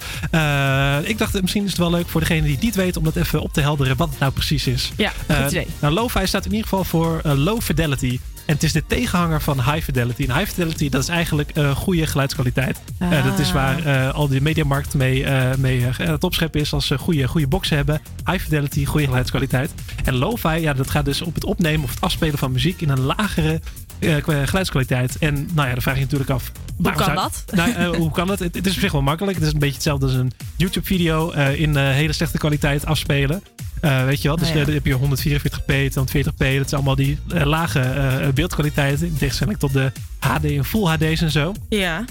[1.07, 3.17] Ik dacht, misschien is het wel leuk voor degene die het niet weet, om dat
[3.17, 4.93] even op te helderen wat het nou precies is.
[4.97, 5.67] Ja, goed idee.
[5.79, 8.19] nou, lo-fi staat in ieder geval voor low fidelity.
[8.53, 10.25] En het is de tegenhanger van high fidelity.
[10.29, 12.81] En high fidelity, dat is eigenlijk eh, goede geluidskwaliteit.
[12.99, 15.27] Eh, dat is waar eh, al die mediamarkt mee,
[15.59, 18.01] mee eh, het opscheppen is als ze goede, goede boxen hebben.
[18.25, 19.71] High fidelity, goede geluidskwaliteit.
[20.05, 22.89] En lo-fi, ja, dat gaat dus op het opnemen of het afspelen van muziek in
[22.89, 23.61] een lagere
[23.99, 25.19] kwa- geluidskwaliteit.
[25.19, 26.53] En nou ja, dan vraag je je natuurlijk af.
[26.77, 27.45] waarom kan zou- dat?
[27.57, 28.39] Nou, hoe kan dat?
[28.39, 29.37] Het, het is op zich wel makkelijk.
[29.37, 33.43] Het is een beetje hetzelfde als een YouTube-video in hele slechte kwaliteit afspelen.
[33.83, 34.65] Eh, weet je wel, dus Ah, ja.
[34.65, 36.57] dan heb je 144p, 240p.
[36.59, 39.07] Dat zijn allemaal die eh, lage eh, beeldkwaliteiten.
[39.07, 41.55] In tegenstelling tot de HD en Full HD's en zo.
[41.69, 42.05] Ja.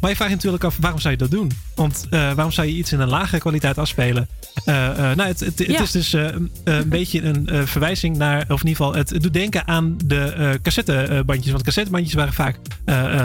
[0.00, 1.50] Maar je vraagt je natuurlijk af, waarom zou je dat doen?
[1.74, 4.28] Want waarom zou je iets in een lagere kwaliteit afspelen?
[4.64, 5.82] Nou, het, het, het Ja.
[5.82, 9.66] is dus een beetje een verwijzing naar, of in ieder geval, het, het doet denken
[9.68, 11.52] aan de cassettebandjes.
[11.52, 12.56] Want cassettebandjes waren vaak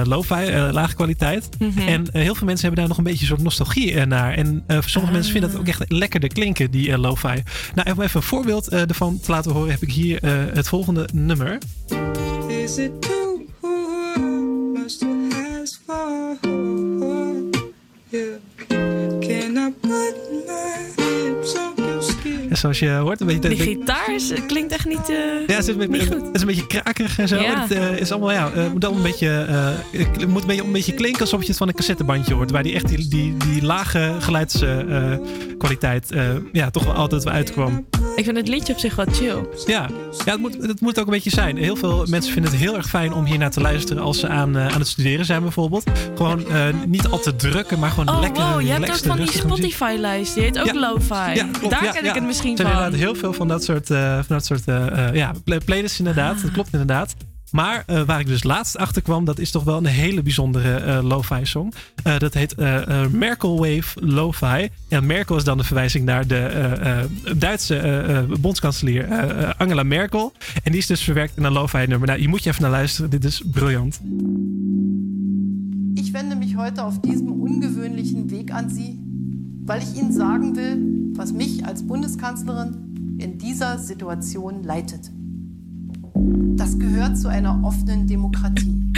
[0.04, 1.50] lo-fi, eh, lage kwaliteit.
[1.60, 1.80] Mhm.
[1.80, 4.34] En heel veel mensen hebben daar nog een beetje een soort nostalgie naar.
[4.34, 7.44] En voor sommige mensen vinden dat ook echt lekkerder klinken, die lo-fi.
[7.78, 10.68] Nou, om even een voorbeeld eh, ervan te laten horen, heb ik hier eh, het
[10.68, 11.58] volgende nummer.
[12.48, 12.92] Is it
[15.86, 16.38] for?
[18.10, 18.38] Yeah.
[19.20, 20.27] Can I put
[22.60, 23.50] zoals je hoort, een beetje...
[23.50, 25.10] Die de- gitaar is, klinkt echt niet.
[25.10, 25.16] eh,
[25.48, 27.36] Ja, het is, een, beetje- het is een beetje krakerig en zo.
[27.42, 27.62] Ja.
[27.62, 29.46] Het eh, is allemaal, ja, eh, moet dan een beetje,
[30.28, 32.52] moet een beetje, een beetje klinken alsof je het van een cassettebandje hoort.
[32.52, 36.10] Waar die echt die, die, die lage geluidskwaliteit
[36.52, 37.86] ja, toch wel altijd wel uitkwam.
[38.16, 39.48] Ik vind het liedje op zich wel chill.
[39.66, 39.90] Ja,
[40.26, 41.58] ja het, moet, het moet ook een beetje zijn.
[41.58, 44.28] Heel veel mensen vinden het heel erg fijn om hier naar te luisteren als ze
[44.28, 45.84] aan, aan het studeren zijn bijvoorbeeld.
[46.16, 46.46] Gewoon
[46.86, 49.32] niet al te drukken, maar gewoon Oh, lekker wow, je hebt ook van die.
[49.32, 50.34] Spotify-lijst.
[50.34, 50.74] Die heet ook Ja.
[50.74, 51.14] Lo-fi.
[51.34, 52.78] Ja, Daar ken ik het misschien Er zijn van.
[52.78, 56.00] inderdaad heel veel van dat soort, eh, van dat soort eh, eh, ja, play- playlists
[56.00, 56.42] inderdaad.
[56.42, 57.16] Dat klopt inderdaad.
[57.52, 60.76] Maar eh, waar ik dus laatst achter kwam, dat is toch wel een hele bijzondere
[60.76, 61.74] eh, lo-fi song.
[62.04, 64.70] Eh, dat heet eh, eh, Merkel Wave Lo-fi.
[64.90, 67.06] En Merkel is dan de verwijzing naar de eh, eh,
[67.38, 69.08] Duitse eh, eh, bondskanselier
[69.58, 70.32] Angela Merkel.
[70.64, 72.08] En die is dus verwerkt in een lo-fi nummer.
[72.08, 73.10] Nou, je moet je even naar luisteren.
[73.10, 74.00] Dit is briljant.
[75.94, 79.00] Ich wende mich heute auf diesem ungewöhnlichen Weg an Sie,
[79.68, 85.12] weil ich Ihnen sagen will, was mich als Bundeskanzlerin in dieser Situation leitet.
[86.56, 88.94] Das gehört zu einer offenen Demokratie.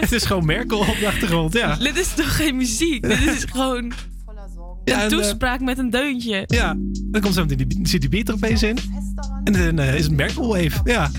[0.00, 1.76] Het is gewoon Merkel op de achtergrond, ja.
[1.76, 3.02] Dit is toch geen muziek?
[3.02, 3.92] Dit is gewoon
[4.86, 6.44] Ja, een en, eh, toespraak met een deuntje.
[6.46, 6.74] Ja,
[7.10, 8.78] dan komt zo die, zit die beat er opeens in.
[9.44, 10.80] En dan eh, is het Merkel Wave.
[10.84, 11.10] Ja.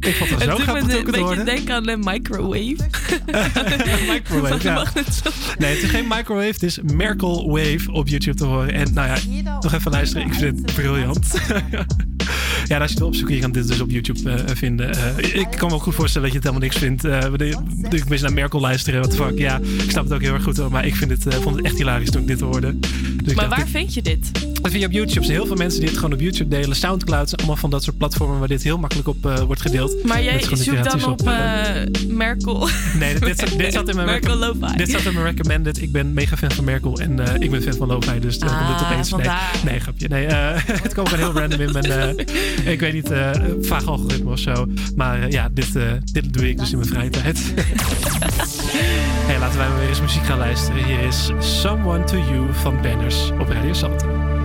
[0.00, 2.76] Ik vond het Het zo grappig een ook te beetje denken aan een microwave.
[4.12, 4.86] Microwave, ja.
[4.94, 5.22] Het?
[5.58, 8.72] Nee, het is geen microwave, het is Merkel Wave op YouTube te horen.
[8.72, 10.26] En nou ja, nog even luisteren.
[10.26, 11.26] Ik vind het briljant.
[12.70, 14.90] ja, als je het opzoekt, je kan dit dus op YouTube eh, vinden.
[14.94, 17.02] Eh, ik kan me ook goed voorstellen dat je het helemaal niks vindt.
[17.02, 19.38] Wanneer ik mensen naar Merkel luisteren, wat fuck.
[19.38, 20.70] Ja, ik snap het ook heel erg goed hoor.
[20.70, 22.78] Maar ik vind het, vond het echt hilarisch toen ik dit hoorde.
[23.24, 24.30] Dus Maar waar dit- vind je dit?
[24.62, 25.18] Dat vind je op YouTube.
[25.18, 26.76] Er zijn heel veel mensen die het gewoon op YouTube delen.
[26.76, 30.04] Soundcloud zijn allemaal van dat soort platformen waar dit heel makkelijk op wordt gedeeld.
[30.04, 31.68] Maar jij zoekt dan op eh,
[32.08, 32.68] Merkel.
[32.98, 34.76] Nee, dit, dit, dit zat in mijn Merkel Lo-fi.
[34.76, 35.82] Dit zat in mijn recommended.
[35.82, 38.60] Ik ben mega fan van Merkel en ik ben fan van Lo-fi, dus komt dit
[38.60, 39.10] Ah, opeens.
[39.10, 39.28] Nee,
[39.64, 40.08] nee, grapje.
[40.08, 40.26] Nee,
[40.86, 42.14] het kwam gewoon heel random in mijn,
[42.74, 43.30] ik weet niet, eh
[43.60, 44.66] vaag algoritme of zo.
[44.96, 47.38] Maar eh, ja, dit, eh, dit doe ik dus in mijn vrije tijd.
[49.28, 50.84] hey, laten wij maar weer eens muziek gaan luisteren.
[50.84, 54.39] Hier is Someone to You van Banners op Radio Salto.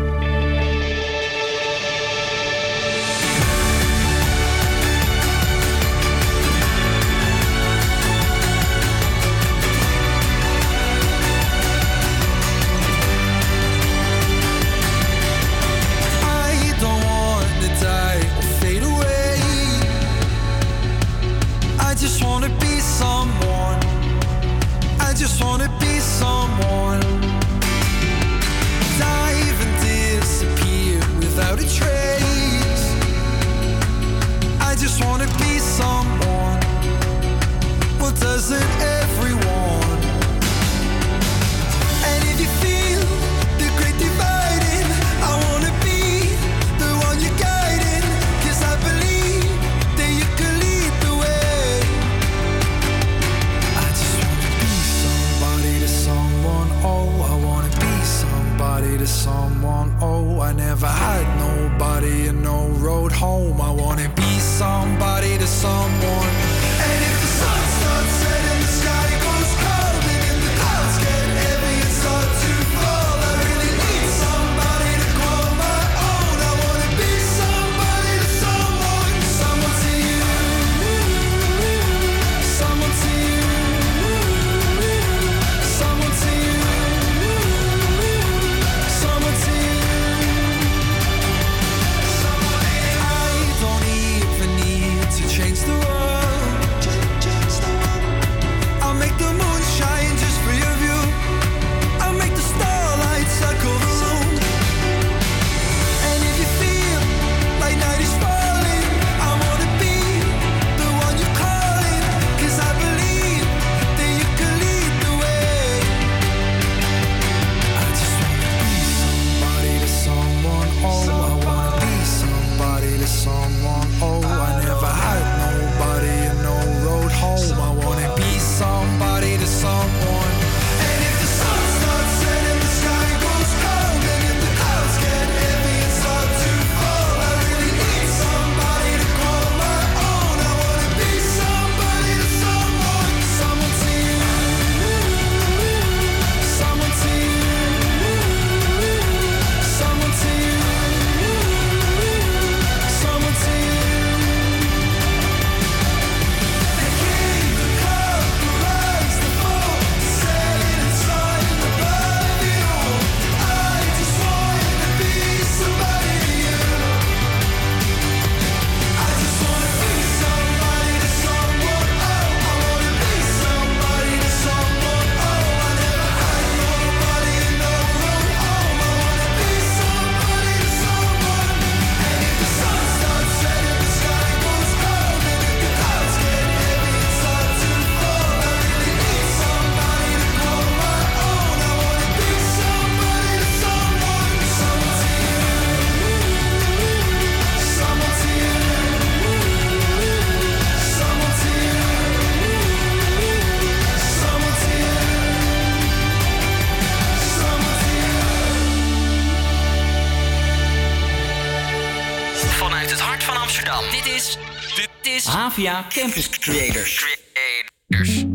[215.15, 216.99] is Havia Campus Creators.
[216.99, 218.25] Creators.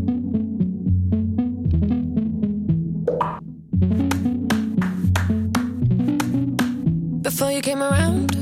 [7.21, 8.35] Before you came around,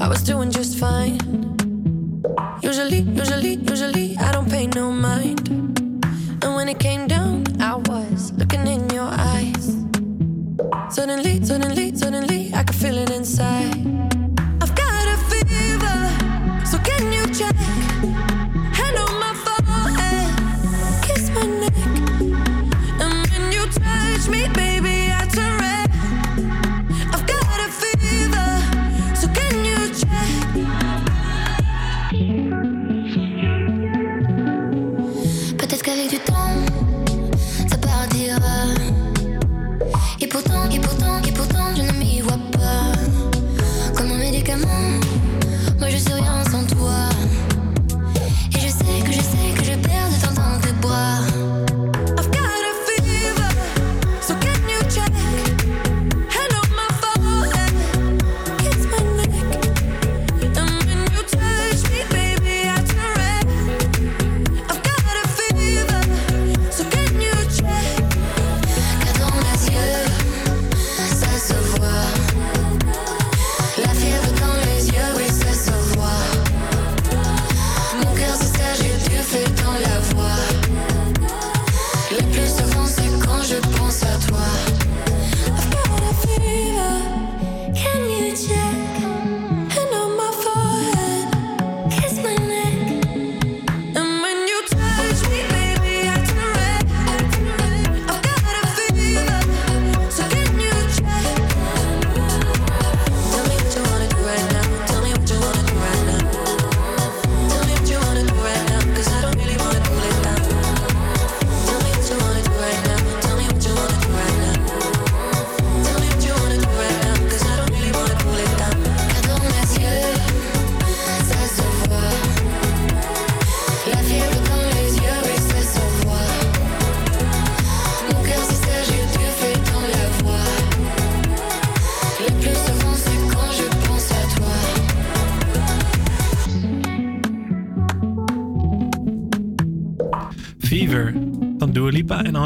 [0.00, 1.20] I was doing just fine.
[2.62, 5.31] Usually, usually, usually, I don't pay no mind.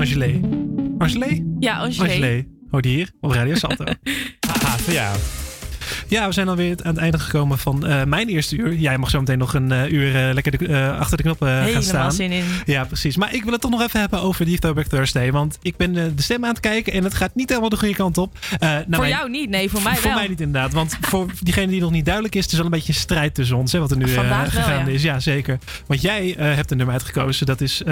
[0.07, 0.41] Angélé.
[0.99, 1.43] Angélé?
[1.61, 2.09] Ja, Angélé.
[2.09, 2.47] Angélé.
[2.71, 3.85] Hoor die hier op Radio Salto.
[4.49, 5.13] Haha, ja.
[6.09, 8.75] Ja, we zijn alweer aan het einde gekomen van eh, mijn eerste uur.
[8.75, 11.61] Jij mag zo meteen nog een eh, uur eh, lekker de, achter de knoppen gaan
[11.63, 12.13] Helemaal staan.
[12.13, 12.45] zin in.
[12.65, 13.17] Ja, precies.
[13.17, 15.33] Maar ik wil het toch nog even hebben over die Throwback Thursday.
[15.33, 17.95] Want ik ben de stem aan het kijken en het gaat niet helemaal de goede
[17.95, 18.39] kant op.
[18.59, 20.15] Naar voor mijn- jou niet, nee, voor mij voor wel.
[20.19, 20.73] mij niet inderdaad.
[20.73, 23.35] Want voor diegene die nog niet duidelijk is, het is wel een beetje een strijd
[23.35, 23.73] tussen ons.
[23.73, 24.87] Hè, wat er nu gegaan ja.
[24.87, 25.03] is.
[25.03, 25.59] Ja, zeker.
[25.87, 27.47] Want jij hebt een nummer uitgekozen.
[27.47, 27.83] Dat is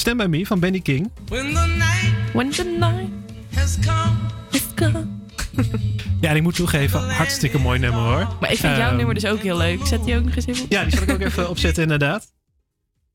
[0.00, 1.10] Stand By Me van Benny King.
[1.28, 3.08] When the night When the night
[3.54, 4.16] has come.
[4.50, 5.06] is gone.
[6.20, 8.28] Ja, en ik moet toegeven, hartstikke mooi nummer hoor.
[8.40, 9.86] Maar ik vind jouw Ehm, nummer dus ook heel leuk.
[9.86, 10.70] Zet die ook nog eens even op.
[10.70, 12.32] Ja, die zal ik ook even opzetten inderdaad.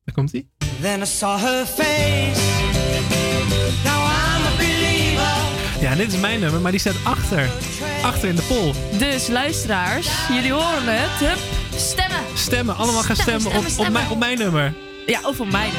[0.06, 0.46] Daar komt hij.
[0.82, 2.42] Then I saw her face.
[3.84, 5.82] Now I'm a believer.
[5.82, 7.50] Ja, dit is mijn nummer, maar die staat achter.
[8.02, 8.74] Achter in de poll.
[9.00, 11.30] Dus luisteraars, jullie horen het.
[11.30, 11.38] Hup,
[11.80, 12.20] stemmen.
[12.34, 14.74] Stemmen, allemaal gaan Stemmen, stemmen, op, stemmen, op, mijn, op mijn nummer.
[15.06, 15.70] Ja, of op mij.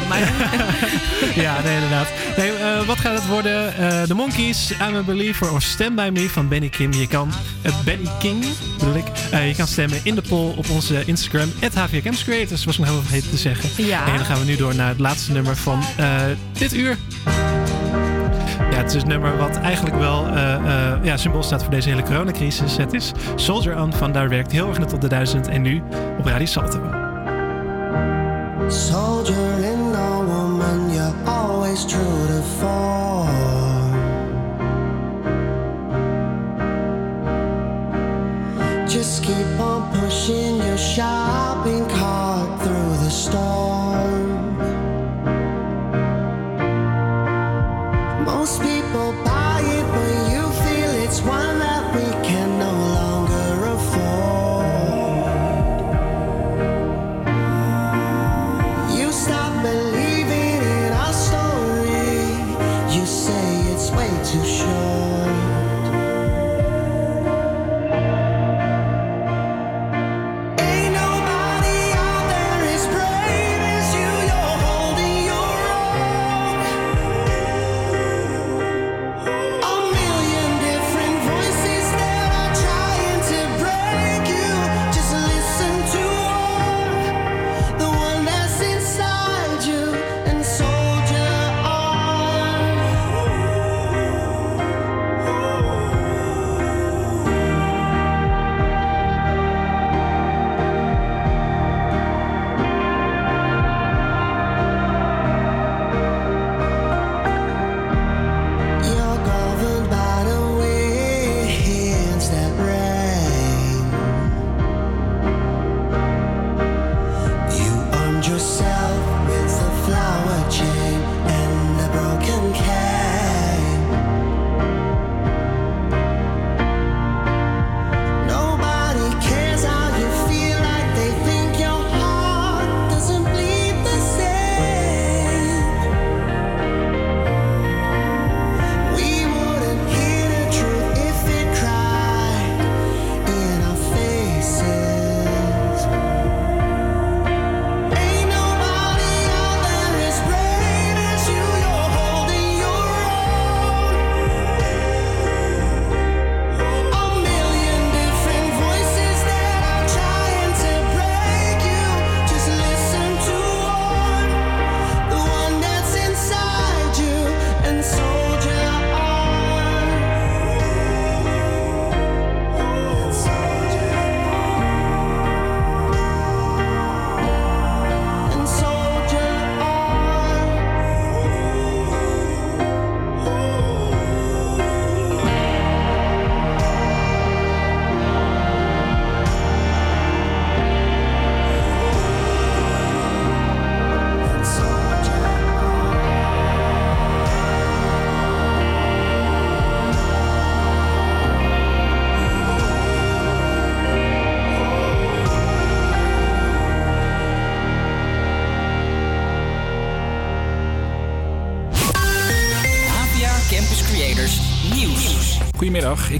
[1.34, 2.08] Ja, nee, inderdaad.
[2.36, 3.76] Nee, eh, wat gaat het worden?
[3.76, 6.92] Eh The Monkeys, I'm a Believer of Stand By Me van Benny Kim.
[6.92, 8.44] Je kan, eh, Benny King
[8.78, 12.78] bedoel ik, je kan stemmen in de poll op onze Instagram, HVA Camps Creators, was
[12.78, 13.84] ik nog heel even vergeten te zeggen.
[13.84, 14.06] Ja.
[14.06, 15.82] En dan gaan we nu door naar het laatste nummer van
[16.52, 16.96] dit uur.
[18.70, 22.02] Ja, het is een nummer wat eigenlijk wel eh, ja, symbool staat voor deze hele
[22.02, 22.76] coronacrisis.
[22.76, 25.82] Het is Soldier On van Daar werkt heel erg naar tot de duizend en nu
[26.18, 26.95] op Radio Salto.
[28.68, 33.26] Soldier in a woman, you're always true to form.
[38.88, 44.56] Just keep on pushing your shopping cart through the storm.
[48.24, 49.25] Most people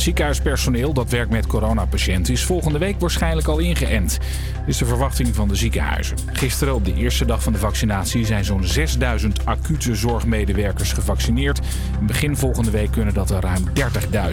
[0.00, 4.18] Ziekenhuispersoneel dat werkt met coronapatiënten is volgende week waarschijnlijk al ingeënt.
[4.58, 6.16] Dit is de verwachting van de ziekenhuizen.
[6.32, 11.60] Gisteren, op de eerste dag van de vaccinatie, zijn zo'n 6000 acute zorgmedewerkers gevaccineerd.
[12.02, 13.64] Begin volgende week kunnen dat er ruim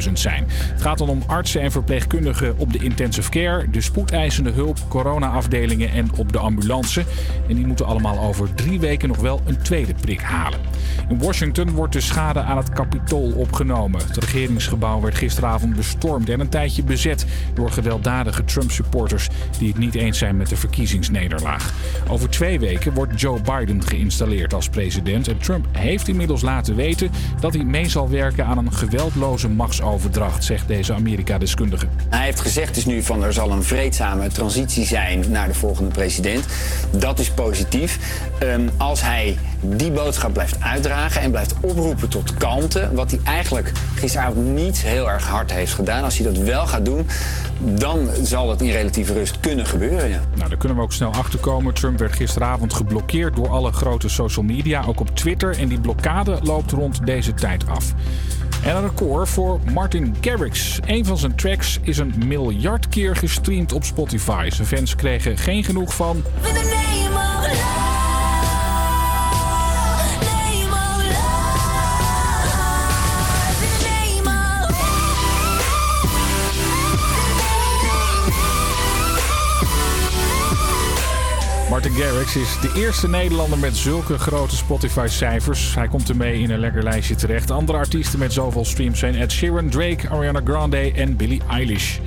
[0.07, 0.45] 30.000 zijn.
[0.47, 5.91] Het gaat dan om artsen en verpleegkundigen op de intensive care, de spoedeisende hulp, corona-afdelingen
[5.91, 7.03] en op de ambulance.
[7.47, 10.59] En die moeten allemaal over drie weken nog wel een tweede prik halen.
[11.09, 14.01] In Washington wordt de schade aan het Capitool opgenomen.
[14.07, 19.27] Het regeringsgebouw werd gisteravond bestormd en een tijdje bezet door gewelddadige Trump-supporters
[19.59, 21.73] die het niet eens zijn met de verkiezingsnederlaag.
[22.09, 27.09] Over twee weken wordt Joe Biden geïnstalleerd als president en Trump heeft inmiddels laten weten
[27.39, 31.87] dat hij mee zal werken aan een geweldloze machtsoverdracht, zegt deze Amerika-deskundige.
[32.09, 35.91] Hij heeft gezegd dus nu van er zal een vreedzame transitie zijn naar de volgende
[35.91, 36.45] president.
[36.91, 37.99] Dat is positief.
[38.39, 43.71] Ehm, als hij die boodschap blijft uitdragen en blijft oproepen tot kalmte, wat hij eigenlijk
[43.95, 47.07] gisteravond niet heel erg hard heeft gedaan, als hij dat wel gaat doen,
[47.59, 50.09] dan zal het in relatieve rust kunnen gebeuren.
[50.09, 50.21] Ja.
[50.35, 51.73] Nou, daar kunnen we ook snel achter komen.
[51.73, 55.59] Trump werd gisteravond geblokkeerd door alle grote social media, ook op Twitter.
[55.59, 57.93] En die blokkade loopt rond deze tijd af.
[58.63, 60.79] En een record voor Martin Garrix.
[60.85, 64.49] Een van zijn tracks is een miljard keer gestreamd op Spotify.
[64.49, 66.23] Zijn fans kregen geen genoeg van.
[81.77, 85.75] Martin Garrix is de eerste Nederlander met zulke grote Spotify-cijfers.
[85.75, 87.51] Hij komt ermee in een lekker lijstje terecht.
[87.51, 91.97] Andere artiesten met zoveel streams zijn Ed Sheeran, Drake, Ariana Grande en Billie Eilish.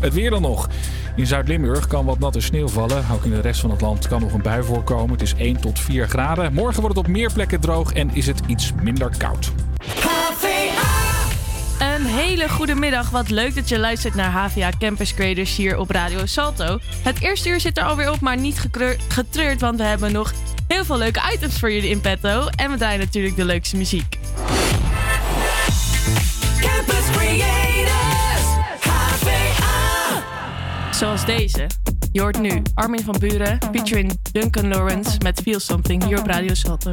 [0.00, 0.68] Het weer dan nog.
[1.16, 3.04] In Zuid-Limburg kan wat natte sneeuw vallen.
[3.12, 5.10] Ook in de rest van het land kan nog een bui voorkomen.
[5.10, 6.52] Het is 1 tot 4 graden.
[6.52, 9.52] Morgen wordt het op meer plekken droog en is het iets minder koud.
[11.82, 13.10] Een hele goede middag.
[13.10, 16.78] Wat leuk dat je luistert naar HVA Campus Creators hier op Radio Salto.
[17.02, 18.68] Het eerste uur zit er alweer op, maar niet
[19.08, 20.32] getreurd, want we hebben nog
[20.68, 22.46] heel veel leuke items voor jullie in petto.
[22.56, 24.18] En we draaien natuurlijk de leukste muziek.
[26.60, 28.46] Campus Creators,
[28.80, 30.22] HVA.
[30.90, 31.66] Zoals deze.
[32.12, 36.54] Je hoort nu Armin van Buren featuring Duncan Lawrence met Feel Something hier op Radio
[36.54, 36.92] Salto.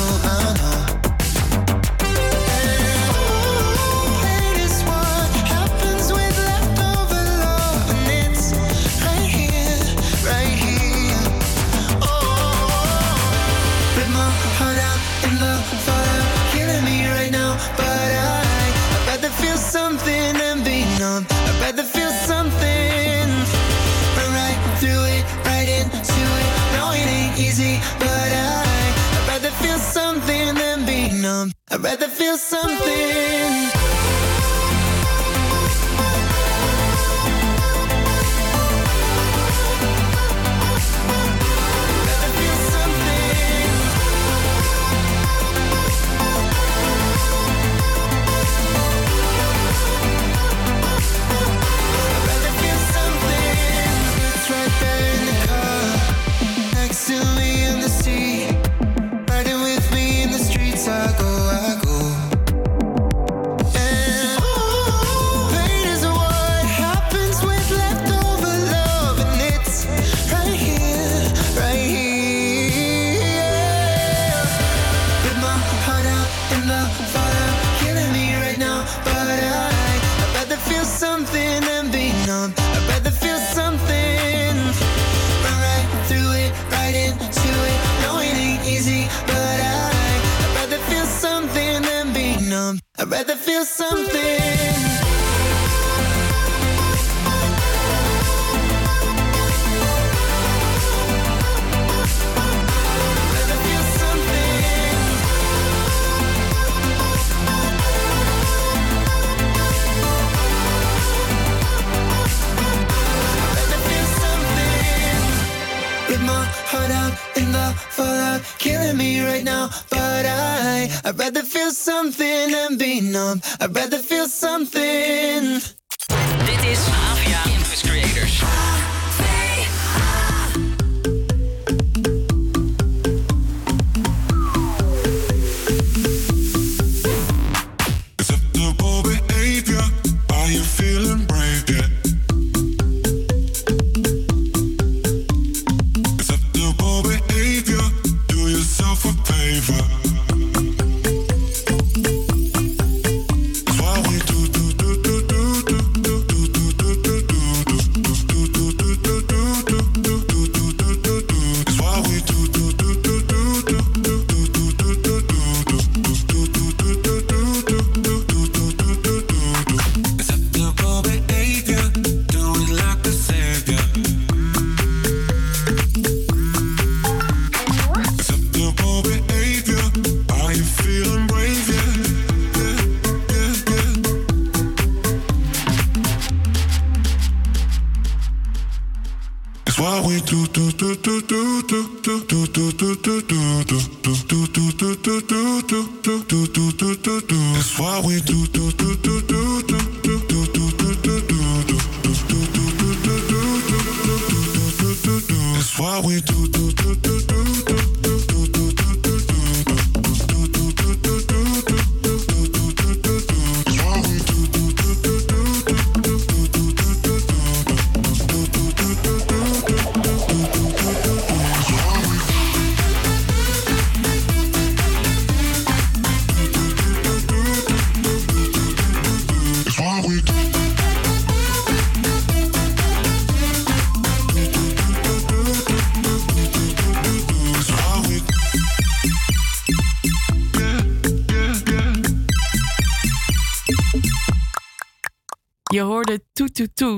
[31.73, 33.80] I'd rather feel something.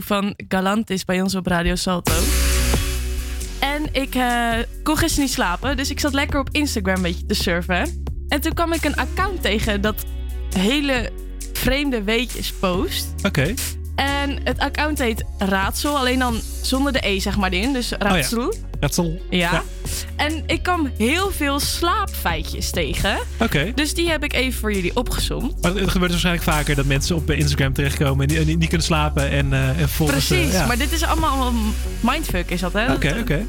[0.04, 2.14] Van Galantis bij ons op Radio Salto.
[3.60, 4.52] En ik eh,
[4.84, 8.04] kon gisteren niet slapen, dus ik zat lekker op Instagram een beetje te surfen.
[8.28, 10.06] En toen kwam ik een account tegen dat
[10.58, 11.10] hele
[11.54, 13.08] vreemde weetjes post.
[13.24, 13.54] Oké.
[13.96, 17.74] En het account heet Raadsel, alleen dan zonder de E zeg maar in.
[17.74, 18.48] Dus Raadsel.
[18.48, 19.22] Oh Raadsel.
[19.30, 19.64] Ja.
[20.16, 23.18] En ik kwam heel veel slaapfeitjes tegen.
[23.40, 23.72] Oké.
[23.76, 25.62] Dus die heb ik even voor jullie opgezomd.
[25.62, 29.30] Maar het gebeurt waarschijnlijk vaker dat mensen op Instagram terechtkomen en die- niet kunnen slapen
[29.30, 30.32] en, eh en volgens...
[30.32, 30.66] eh, Precies, ja.
[30.66, 31.52] maar dit is allemaal
[32.00, 32.94] mindfuck is dat, hè?
[32.94, 33.46] Oké, oké.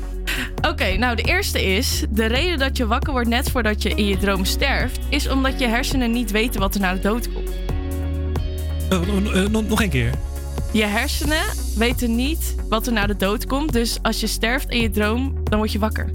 [0.69, 2.05] Oké, nou de eerste is...
[2.11, 4.99] De reden dat je wakker wordt net voordat je in je droom sterft...
[5.09, 7.51] is omdat je hersenen niet weten wat er na de dood komt.
[8.91, 8.99] Eh,
[9.43, 10.11] eh, nog- nog een keer.
[10.73, 11.43] Je hersenen
[11.77, 13.73] weten niet wat er na de dood komt.
[13.73, 16.11] Dus als je sterft in je droom, dan word je wakker.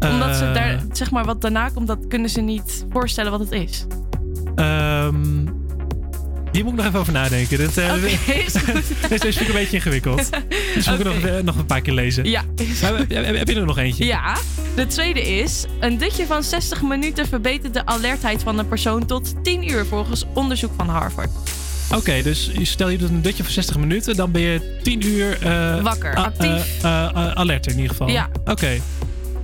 [0.00, 1.86] Omdat ze Eh, daar, zeg maar, wat daarna komt...
[1.86, 3.86] dat kunnen ze niet voorstellen wat het is.
[4.56, 5.14] ehm,
[6.52, 7.58] hier moet ik nog even over nadenken.
[7.58, 8.06] Dit, eh, Oké,
[8.46, 8.52] is.
[9.08, 10.30] Deze ik een beetje ingewikkeld.
[10.74, 12.24] Dus moet ik nog, eh, nog een paar keer lezen.
[12.24, 12.42] Ja.
[12.82, 14.04] Maar, heb, heb- heb je er nog eentje?
[14.04, 14.36] Ja,
[14.76, 15.64] de tweede is...
[15.80, 19.86] Een dutje van 60 minuten verbetert de alertheid van een persoon tot 10 uur...
[19.86, 21.30] volgens onderzoek van Harvard.
[21.94, 25.38] Oké, dus stel je doet een dutje van 60 minuten, dan ben je 10 uur...
[25.42, 26.82] eh, Wakker, actief.
[26.82, 28.08] eh, eh, eh, alert in ieder geval.
[28.08, 28.28] Ja.
[28.44, 28.80] Oké.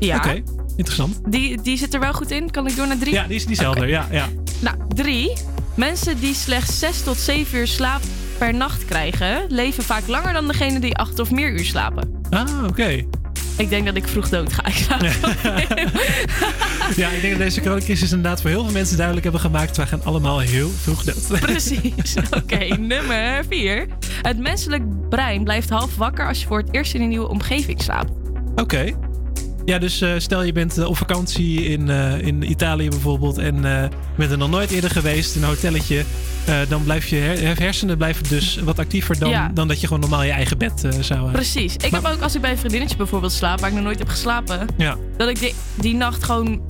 [0.06, 0.16] Ja.
[0.16, 0.42] Oké,
[0.76, 1.20] interessant.
[1.28, 2.50] Die, die zit er wel goed in.
[2.50, 3.12] Kan ik door naar drie?
[3.12, 3.88] Ja, die is, die is helder.
[3.88, 4.28] Ja, ja.
[4.60, 5.32] Nou, drie.
[5.74, 8.00] Mensen die slechts 6 tot 7 uur slaap
[8.38, 9.44] per nacht krijgen...
[9.48, 12.20] leven vaak langer dan degene die 8 of meer uur slapen.
[12.30, 13.04] Ah, oké.
[13.56, 14.66] Ik denk dat ik vroeg dood ga.
[14.66, 14.74] Ik
[16.96, 19.76] Ja, ik denk dat deze coronacrisis inderdaad voor heel veel mensen duidelijk hebben gemaakt.
[19.76, 21.40] We gaan allemaal heel vroeg dood.
[21.40, 22.14] Precies.
[22.36, 23.86] Oké, nummer 4.
[24.22, 27.82] Het menselijk brein blijft half wakker als je voor het eerst in een nieuwe omgeving
[27.82, 28.12] slaapt.
[28.54, 28.94] Oké.
[29.64, 33.60] Ja, dus eh, stel je bent eh, op vakantie in, eh, in Italië bijvoorbeeld en
[34.16, 36.04] bent er nog nooit eerder geweest in een hotelletje.
[36.68, 39.50] dan blijf je her- hersenen blijven dus wat actiever dan, Ja.
[39.54, 41.26] dan dat je gewoon normaal je eigen bed zou...
[41.26, 41.74] eh, Precies.
[41.76, 44.08] Ik heb ook als ik bij een vriendinnetje bijvoorbeeld slaap, waar ik nog nooit heb
[44.08, 44.96] geslapen, Ja.
[45.16, 46.60] dat ik die, die nacht gewoon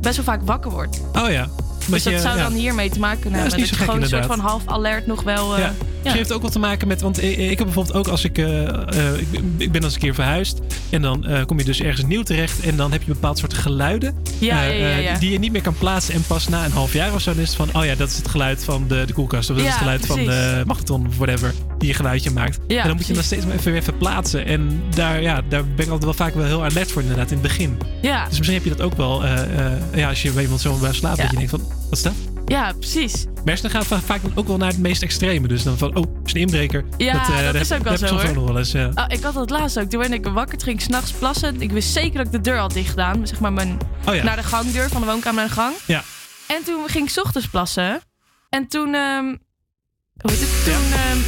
[0.00, 1.00] best wel vaak wakker word.
[1.12, 1.48] Oh ja.
[1.86, 2.42] Dus dat je- zou ja.
[2.42, 3.60] dan hiermee te maken kunnen Ja, hebben.
[3.68, 5.52] Dat, je gewoon een soort van half alert nog wel.
[5.54, 5.64] eh, Ja.
[5.66, 5.72] ja.
[5.92, 8.24] Misschien heeft het ook wat te maken met, want ik, ik heb bijvoorbeeld ook als
[8.24, 10.60] ik, eh, eh, ik, ben- ik ben als een keer verhuisd
[10.90, 13.58] en dan eh, kom je dus ergens nieuw terecht en dan heb je bepaalde soorten
[13.58, 15.18] geluiden Ja, eh, ja, ja, eh, ja.
[15.18, 17.42] die je niet meer kan plaatsen en pas na een half jaar of zo dan
[17.42, 19.64] is het van, oh ja, dat is het geluid van de, de koelkast of dat
[19.64, 21.52] is het geluid van de magnetron of whatever
[21.82, 22.58] die je geluidje maakt.
[22.66, 25.64] Ja, en dan moet je dan steeds maar even weer verplaatsen en daar, ja, daar
[25.64, 27.78] ben ik altijd wel vaak wel heel alert voor inderdaad in het begin.
[28.02, 28.24] Ja.
[28.28, 30.78] Dus misschien heb je dat ook wel, eh, eh, ja, als je bij iemand zo
[30.82, 31.14] Ja.
[31.14, 32.12] dat je denkt van, wat is dat?
[32.46, 33.24] ja, precies.
[33.44, 35.48] Hersenen gaan va- vaak ook wel naar het meest extreme.
[35.48, 36.84] Dus dan van, oh, is een inbreker.
[36.96, 38.24] Ja, eh, dat is heb- ook wel zo, hoor.
[38.28, 38.72] ook nog wel eens.
[38.72, 38.90] Ja.
[38.94, 39.90] Oh, ik had dat laatst ook.
[39.90, 41.60] Toen werd ik wakker, ging ik s'nachts plassen.
[41.60, 43.26] Ik wist zeker dat ik de deur had dicht gedaan.
[43.26, 43.78] Zeg maar mijn,
[44.08, 44.22] Oh ja.
[44.22, 45.74] naar de gangdeur, van de woonkamer naar de gang.
[45.86, 46.02] Ja.
[46.46, 48.00] En toen ging ik 's ochtends plassen.
[48.48, 50.64] En toen, ehm, hoe heet het?
[50.64, 51.18] Toen ehm,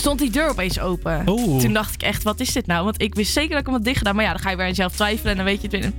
[0.00, 1.22] stond die deur opeens open.
[1.28, 1.60] Oeh.
[1.62, 2.84] Toen dacht ik echt, wat is dit nou?
[2.84, 4.14] Want ik wist zeker dat ik hem had dicht gedaan.
[4.14, 5.92] Maar ja, dan ga je weer aan jezelf twijfelen en dan weet je het weer.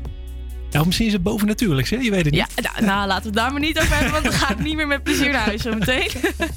[0.69, 1.97] ja, of misschien is het bovennatuurlijks, hè?
[1.97, 2.45] Je weet het niet.
[2.55, 4.59] Ja, nou, nou, laten we het daar maar niet over hebben, want dan ga ik
[4.59, 6.09] niet meer met plezier naar huis zo meteen.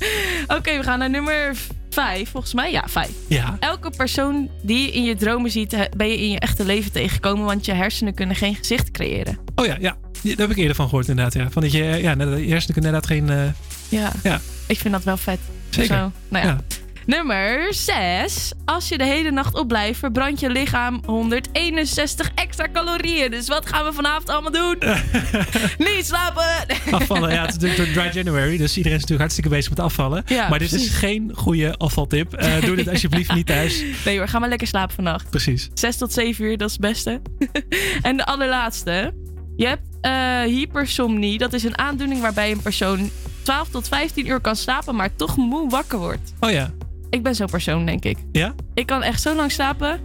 [0.56, 1.56] Oké, we gaan naar nummer
[1.90, 2.70] vijf, volgens mij.
[2.72, 3.10] Ja, vijf.
[3.28, 3.56] Ja.
[3.60, 7.44] Elke persoon die je in je dromen ziet, ben je in je echte leven tegengekomen,
[7.44, 9.38] want je hersenen kunnen geen gezicht creëren.
[9.54, 9.96] Oh ja, ja.
[10.22, 11.34] Daar heb ik eerder van gehoord inderdaad.
[11.34, 11.50] Ja.
[11.50, 13.28] Van dat je, ja, je hersenen kunnen inderdaad geen...
[13.30, 13.42] eh,
[13.88, 14.40] Ja, ja.
[14.66, 15.38] ik vind dat wel vet.
[15.70, 15.96] Zeker.
[15.96, 16.50] Zo, nou ja.
[16.50, 16.60] Ja.
[17.06, 18.52] Nummer 6.
[18.64, 23.30] Als je de hele nacht opblijft, verbrandt je lichaam 161 extra calorieën.
[23.30, 24.76] Dus wat gaan we vanavond allemaal doen?
[25.94, 26.66] Niet slapen!
[26.90, 29.80] Afvallen, ja, het is natuurlijk door Dry January, dus iedereen is natuurlijk hartstikke bezig met
[29.80, 30.22] afvallen.
[30.26, 32.34] Ja, maar dit is geen goede afvaltip.
[32.34, 33.84] Eh, doe dit alsjeblieft niet thuis.
[34.04, 35.30] Nee hoor, ga maar lekker slapen vannacht.
[35.30, 35.70] Precies.
[35.74, 37.20] 6 tot 7 uur, dat is het beste.
[38.02, 39.14] en de allerlaatste.
[39.56, 41.38] Je hebt eh, hypersomnie.
[41.38, 43.10] Dat is een aandoening waarbij een persoon
[43.42, 46.34] 12 tot 15 uur kan slapen, maar toch moe wakker wordt.
[46.40, 46.72] Oh ja.
[47.14, 48.18] Ik ben zo'n persoon, denk ik.
[48.32, 48.54] Ja?
[48.74, 50.00] Ik kan echt zo lang slapen.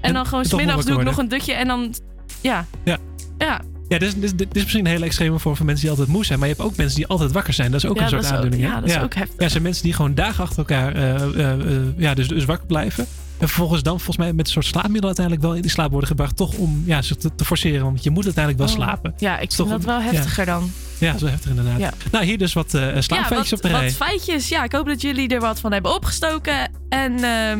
[0.00, 1.94] En, dan gewoon smiddags doe ik nog een dutje en dan...
[2.40, 2.66] Ja.
[2.84, 2.98] Ja.
[3.38, 3.60] Ja,
[3.92, 6.24] ja, dit is, dit, is misschien een hele extreme vorm van mensen die altijd moe
[6.24, 6.38] zijn.
[6.38, 7.70] Maar je hebt ook mensen die altijd wakker zijn.
[7.70, 8.62] Dat is ook een soort aandoening.
[8.62, 9.40] Ja, dat is ook heftig.
[9.40, 12.66] Ja, zijn mensen die gewoon dagen achter elkaar eh, eh, eh, ja, dus, dus wakker
[12.66, 13.06] blijven.
[13.38, 16.08] En vervolgens dan volgens mij met een soort slaapmiddel uiteindelijk wel in die slaap worden
[16.08, 16.36] gebracht.
[16.36, 17.84] Toch om ja, zich te, forceren.
[17.84, 19.14] Want je moet uiteindelijk wel oh, slapen.
[19.16, 20.52] Ja, ik vind dat wel heftiger ja.
[20.52, 20.70] dan.
[20.98, 21.94] Ja, zo heftig inderdaad.
[22.12, 23.84] Nou, hier dus wat slaapfeitjes op de rij.
[23.84, 24.48] wat feitjes.
[24.48, 26.70] Ja, ik hoop dat jullie er wat van hebben opgestoken.
[26.88, 27.24] En...
[27.24, 27.58] Ehm,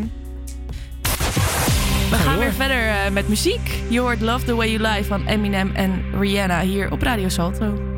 [2.12, 3.82] we gaan, weer verder eh, met muziek.
[3.88, 7.91] Je hoort Love the Way You Lie van Eminem en Rihanna hier op Radio Salto.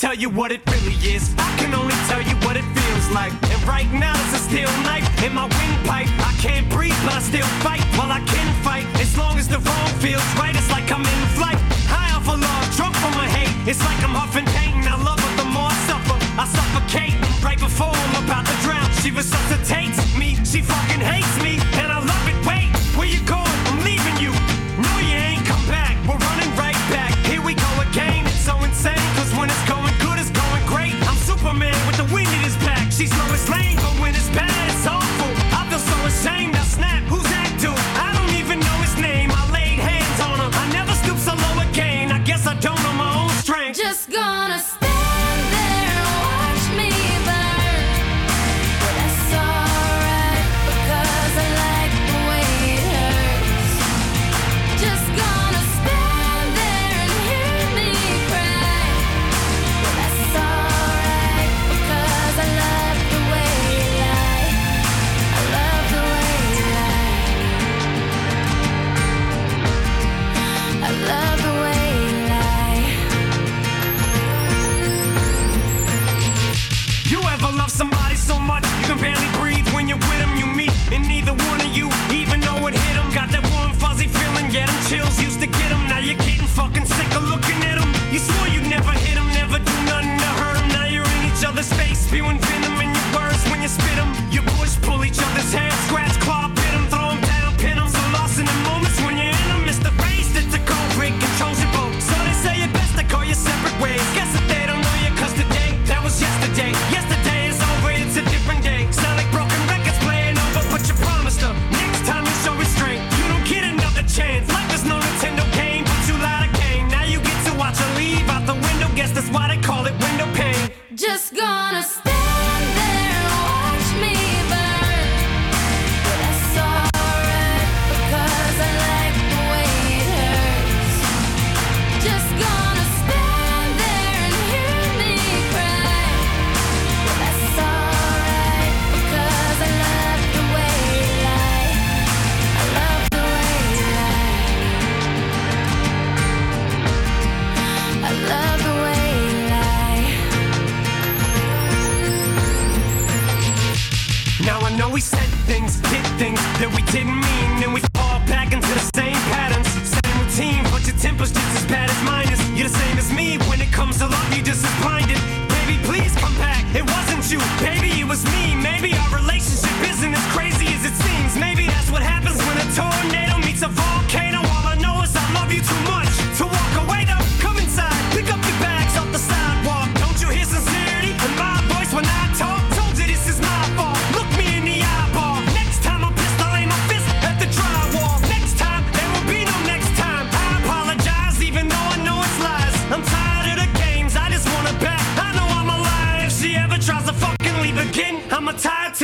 [0.00, 1.28] tell you what it really is.
[1.36, 3.32] I can only tell you what it feels like.
[3.52, 6.08] And right now it's a steel knife in my windpipe.
[6.24, 7.84] I can't breathe, but I still fight.
[7.98, 11.22] While I can fight, as long as the wrong feels right, it's like I'm in
[11.36, 11.60] flight.
[11.84, 13.52] High off a log, drunk from my hate.
[13.68, 14.88] It's like I'm huffing pain.
[14.88, 16.16] I love her the more I suffer.
[16.40, 17.14] I suffocate
[17.44, 18.88] right before I'm about to drown.
[19.04, 20.40] She resuscitates me.
[20.48, 22.19] She fucking hates me, and I love.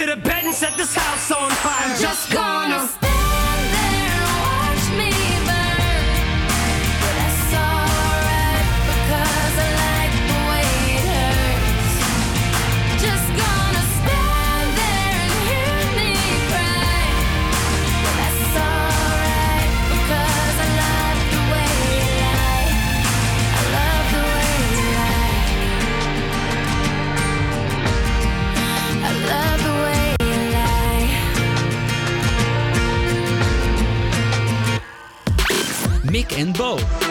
[0.07, 1.97] to bed and set this house on fire.
[1.97, 2.31] Just
[36.29, 37.06] Mike and Bo.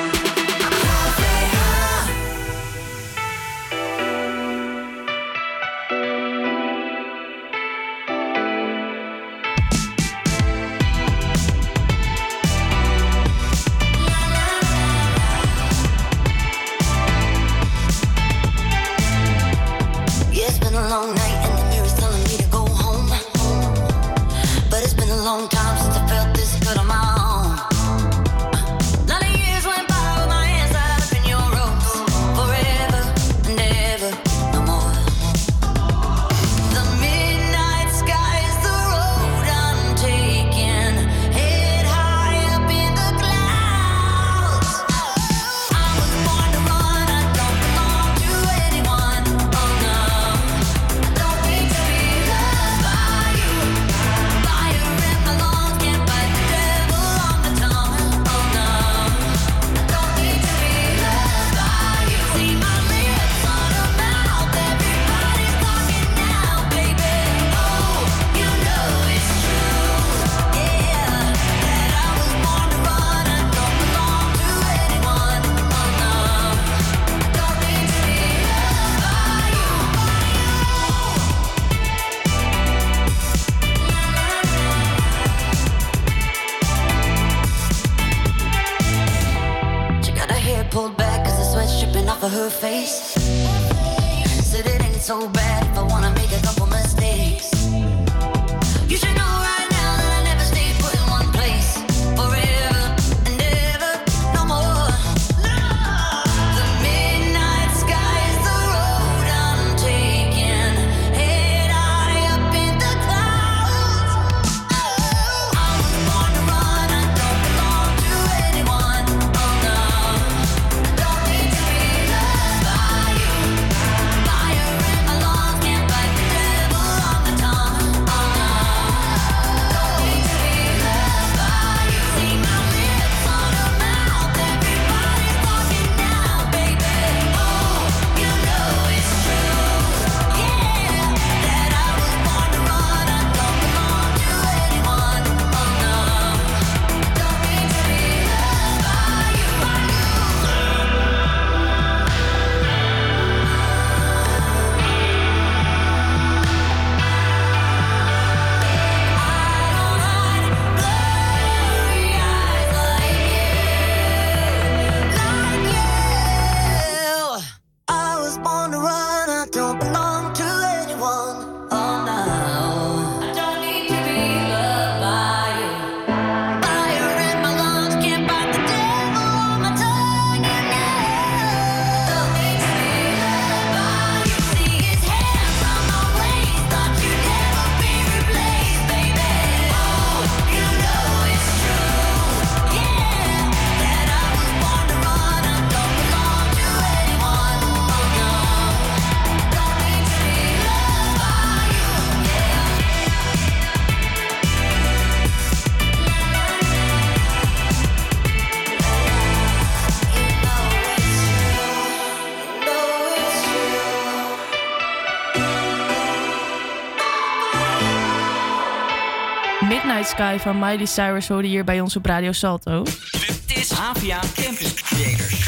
[220.16, 222.84] Sky van Miley Cyrus hoorde hier bij ons op Radio Salto.
[222.84, 225.48] Dit is Havia Campus Creators.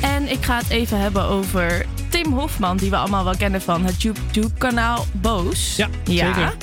[0.00, 3.84] En ik ga het even hebben over Tim Hofman, die we allemaal wel kennen van
[3.84, 5.76] het YouTube-kanaal Boos.
[5.76, 6.54] Ja, zeker.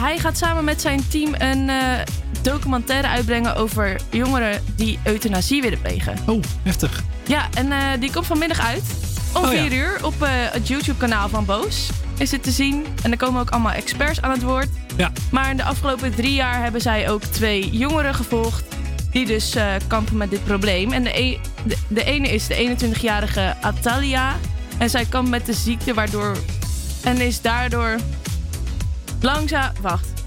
[0.00, 1.76] Hij gaat samen met zijn team een eh,
[2.42, 6.16] documentaire uitbrengen over jongeren die euthanasie willen plegen.
[6.26, 7.02] Oh, heftig.
[7.26, 8.82] Ja, en eh, die komt vanmiddag uit.
[9.34, 9.60] Om Oh, ja.
[9.60, 11.90] 4 uur op eh, het YouTube-kanaal van Boos.
[12.20, 12.86] Is het te zien.
[13.02, 14.68] En er komen ook allemaal experts aan het woord.
[14.96, 15.12] Ja.
[15.30, 18.64] Maar in de afgelopen drie jaar hebben zij ook twee jongeren gevolgd.
[19.10, 20.92] Die dus eh, kampen met dit probleem.
[20.92, 24.36] En de, e- de, de ene is de 21-jarige Atalia.
[24.78, 26.36] En zij kampt met de ziekte waardoor...
[27.02, 27.96] En is daardoor
[29.20, 29.72] langzaam...
[29.80, 30.19] Wacht.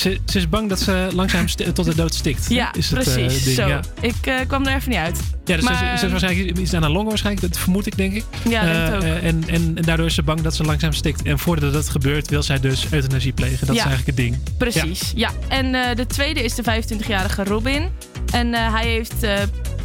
[0.00, 2.46] Ze, ze is bang dat ze langzaam tot de dood stikt.
[2.48, 3.44] Ja, is het, eh, precies.
[3.44, 3.68] ding, Zo.
[3.68, 3.80] Ja.
[4.00, 5.20] Ik eh, kwam er even niet uit.
[5.44, 7.52] Ja, dus Maar, ze, ze is waarschijnlijk iets aan haar longen waarschijnlijk.
[7.52, 8.24] Dat vermoed ik, denk ik.
[8.48, 9.02] Ja, Eh, ik ook.
[9.02, 11.22] eh, en, en, en daardoor is ze bang dat ze langzaam stikt.
[11.22, 13.66] En voordat dat gebeurt, wil zij dus euthanasie plegen.
[13.66, 13.82] Dat Ja.
[13.84, 14.36] is eigenlijk het ding.
[14.58, 15.30] Precies, ja.
[15.48, 17.88] En eh, de tweede is de 25-jarige Robin.
[18.32, 19.32] En eh, hij heeft eh,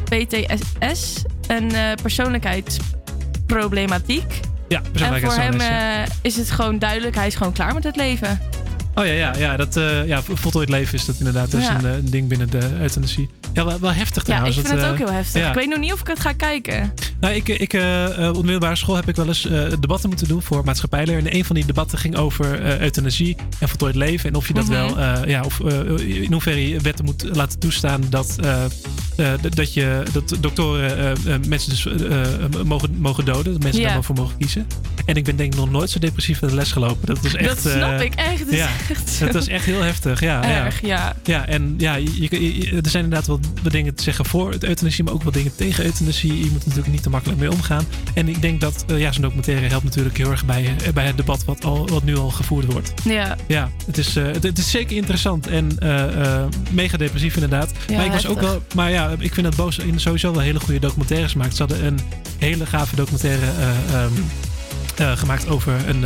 [0.03, 4.39] PTSS, een eh, persoonlijkheidsproblematiek.
[4.67, 7.95] Ja, En voor hem eh, is het gewoon duidelijk, hij is gewoon klaar met het
[7.95, 8.39] leven.
[8.95, 11.51] Oh ja, ja, ja, dat, eh ja voltooid leven is dat inderdaad.
[11.51, 11.77] Dat is Ja.
[11.77, 13.29] een, eh, een ding binnen de euthanasie.
[13.53, 14.55] Ja, wel, wel heftig Ja, ik trouwens.
[14.55, 15.41] vind het ook eh, heel heftig.
[15.41, 15.49] ja.
[15.49, 16.93] Ik weet nog niet of ik het ga kijken.
[17.19, 19.41] Nou, ik, ik, eh, op middelbare school heb ik wel eens
[19.79, 21.17] debatten moeten doen voor maatschappijleer.
[21.17, 24.29] En een van die debatten ging over euthanasie en voltooid leven.
[24.29, 24.73] En of je dat Mhm.
[24.73, 25.59] wel, ja, of
[25.99, 28.35] in hoeverre je wetten moet laten toestaan dat,
[29.55, 31.17] dat, je, dat doktoren
[31.47, 31.87] mensen dus
[32.65, 33.53] mogen, mogen doden.
[33.53, 33.85] Dat mensen Ja.
[33.87, 34.67] daar maar voor mogen kiezen.
[35.05, 37.05] En ik ben denk ik nog nooit zo depressief naar de les gelopen.
[37.07, 37.63] Dat was echt...
[37.63, 38.51] dat snap ik echt.
[38.51, 40.19] Is ja, echt het was echt heel heftig.
[40.19, 40.87] Ja, erg, ja.
[40.87, 41.15] ja.
[41.23, 44.51] Ja, en ja, je, je- je- er zijn inderdaad wel wat dingen te zeggen voor
[44.51, 46.33] het euthanasie, maar ook wel dingen tegen euthanasie.
[46.37, 47.85] Je moet er natuurlijk niet te makkelijk mee omgaan.
[48.13, 51.05] En ik denk dat eh, ja, zo'n documentaire helpt natuurlijk heel erg bij, eh, bij
[51.05, 52.93] het debat wat, al, wat nu al gevoerd wordt.
[53.03, 53.35] Ja.
[53.47, 57.71] Ja, het is, eh, het, het is zeker interessant en eh, mega depressief inderdaad.
[57.87, 60.41] Ja, maar ik was ook wel, maar ja, ik vind dat Boos in sowieso wel
[60.41, 61.55] hele goede documentaires maakt.
[61.55, 61.99] Ze hadden een
[62.39, 64.11] hele gave documentaire eh, ehm,
[64.95, 66.03] eh, gemaakt over een,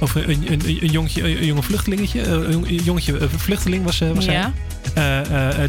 [0.00, 2.20] over een, een, een, jongetje, een jonge vluchtelingetje.
[2.22, 4.34] eh, Een jong- een jongetje eh, vluchteling was, eh, was hij.
[4.34, 4.52] Ja.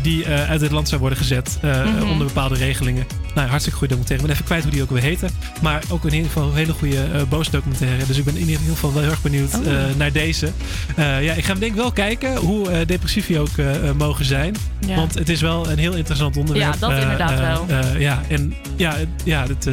[0.01, 2.09] Die uit het land zou worden gezet Mhm.
[2.09, 3.05] onder bepaalde regelingen.
[3.35, 4.13] Nou, hartstikke goede documentaire.
[4.15, 5.27] Ik ben even kwijt hoe die ook weer heette.
[5.61, 8.05] Maar ook in ieder geval een hele goede eh boos documentaire.
[8.05, 9.65] Dus ik ben in ieder geval wel heel erg benieuwd Oh.
[9.97, 10.49] naar deze.
[10.97, 13.49] Ja, ik ga hem denk ik wel kijken hoe depressief die ook
[13.97, 14.55] mogen zijn.
[14.87, 14.95] Ja.
[14.95, 16.73] Want het is wel een heel interessant onderwerp.
[16.73, 17.65] Ja, dat inderdaad wel.
[17.99, 19.67] ja, en ja, het, ja het,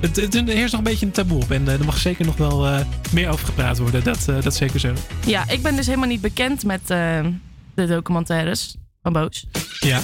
[0.00, 1.50] het, het, er heerst nog een beetje een taboe op.
[1.50, 2.66] En er mag zeker nog wel
[3.12, 3.97] meer over gepraat worden.
[4.02, 4.92] Dat, eh, dat is zeker zo.
[5.26, 7.20] Ja, ik ben dus helemaal niet bekend met eh,
[7.74, 9.46] de documentaires van Boos.
[9.80, 10.00] Ja.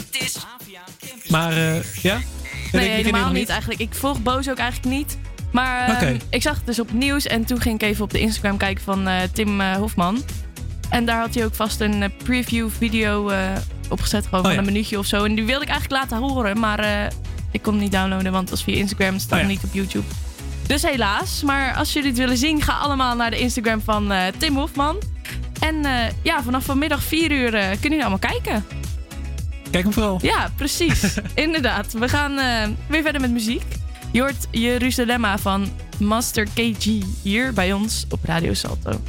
[1.28, 2.20] Maar eh, ja?
[2.72, 3.48] je helemaal niet niet?
[3.48, 3.80] eigenlijk.
[3.80, 5.18] Ik volg Boos ook eigenlijk niet.
[5.52, 6.16] Maar ehm, Oké.
[6.30, 8.56] ik zag het dus op het nieuws en toen ging ik even op de Instagram
[8.56, 10.22] kijken van eh, Tim eh, Hofman.
[10.90, 13.38] En daar had hij ook vast een eh, preview video eh,
[13.88, 14.58] opgezet, gewoon Oh, van ja.
[14.58, 15.24] een minuutje of zo.
[15.24, 17.06] En die wilde ik eigenlijk laten horen, maar eh,
[17.50, 19.50] ik kon hem niet downloaden, want dat is via Instagram, staat Oh, ja.
[19.50, 20.04] niet op YouTube.
[20.66, 24.26] Dus helaas, maar als jullie het willen zien, ga allemaal naar de Instagram van eh,
[24.36, 24.96] Tim Hofman.
[25.60, 25.92] En eh,
[26.22, 28.64] ja, vanaf vanmiddag 4 uur eh, kunnen jullie allemaal kijken.
[29.70, 30.18] Kijk hem vooral.
[30.22, 31.14] Ja, precies.
[31.34, 31.92] Inderdaad.
[31.92, 32.34] We gaan
[32.86, 33.64] weer verder met muziek.
[34.12, 35.68] Je hoort Jeruzalemma van
[35.98, 36.84] Master KG
[37.22, 39.00] hier bij ons op Radio Salto.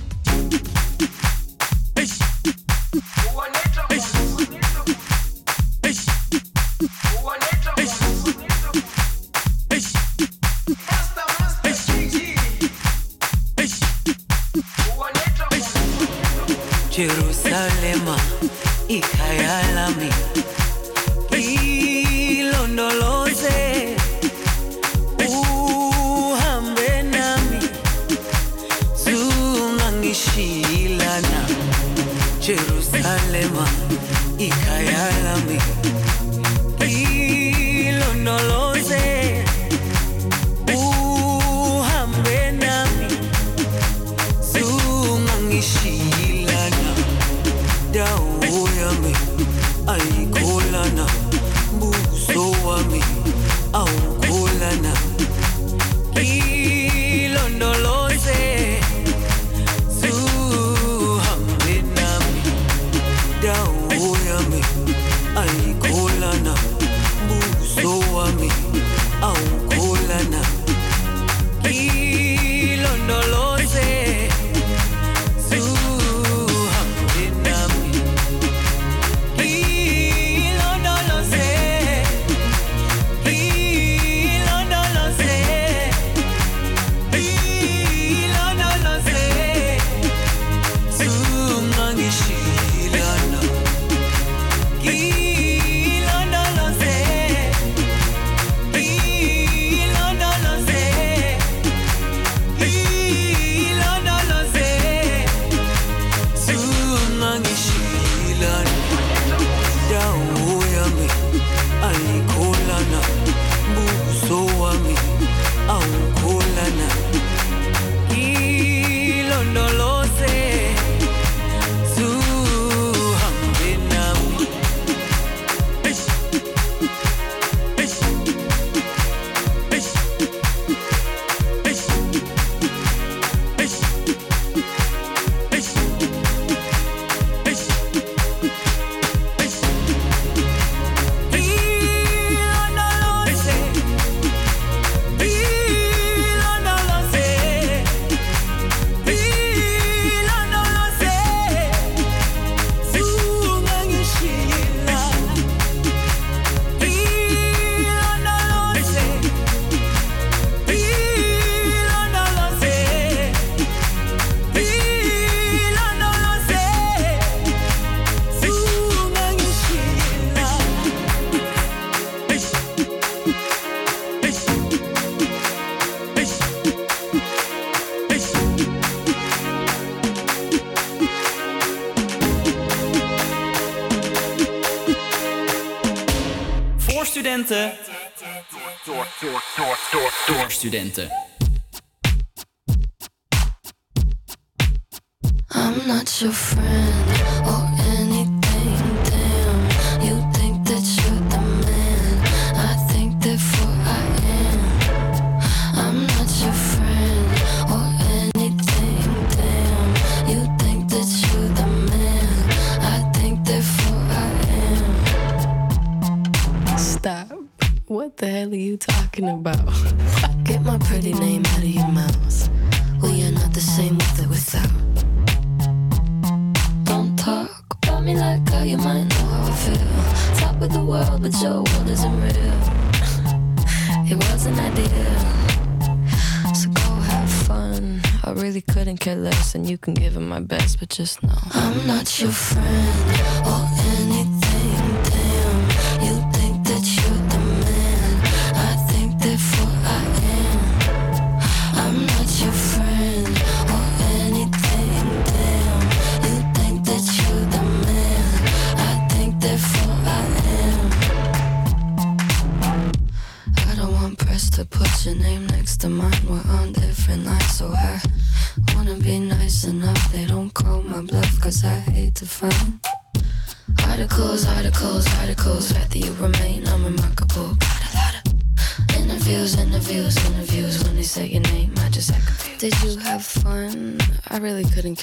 [239.76, 241.36] You can give it my best, but just know.
[241.52, 243.55] I'm not your friend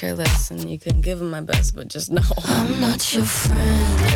[0.03, 2.21] care less, and you couldn't give him my best, but just know.
[2.45, 4.12] I'm not your friend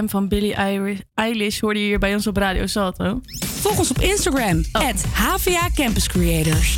[0.00, 0.54] Am van Billie
[1.14, 3.20] Eilish- hoorde je hier bij ons op Radio Salto.
[3.60, 6.76] Volg ons op Instagram, at HVA Campus Creators.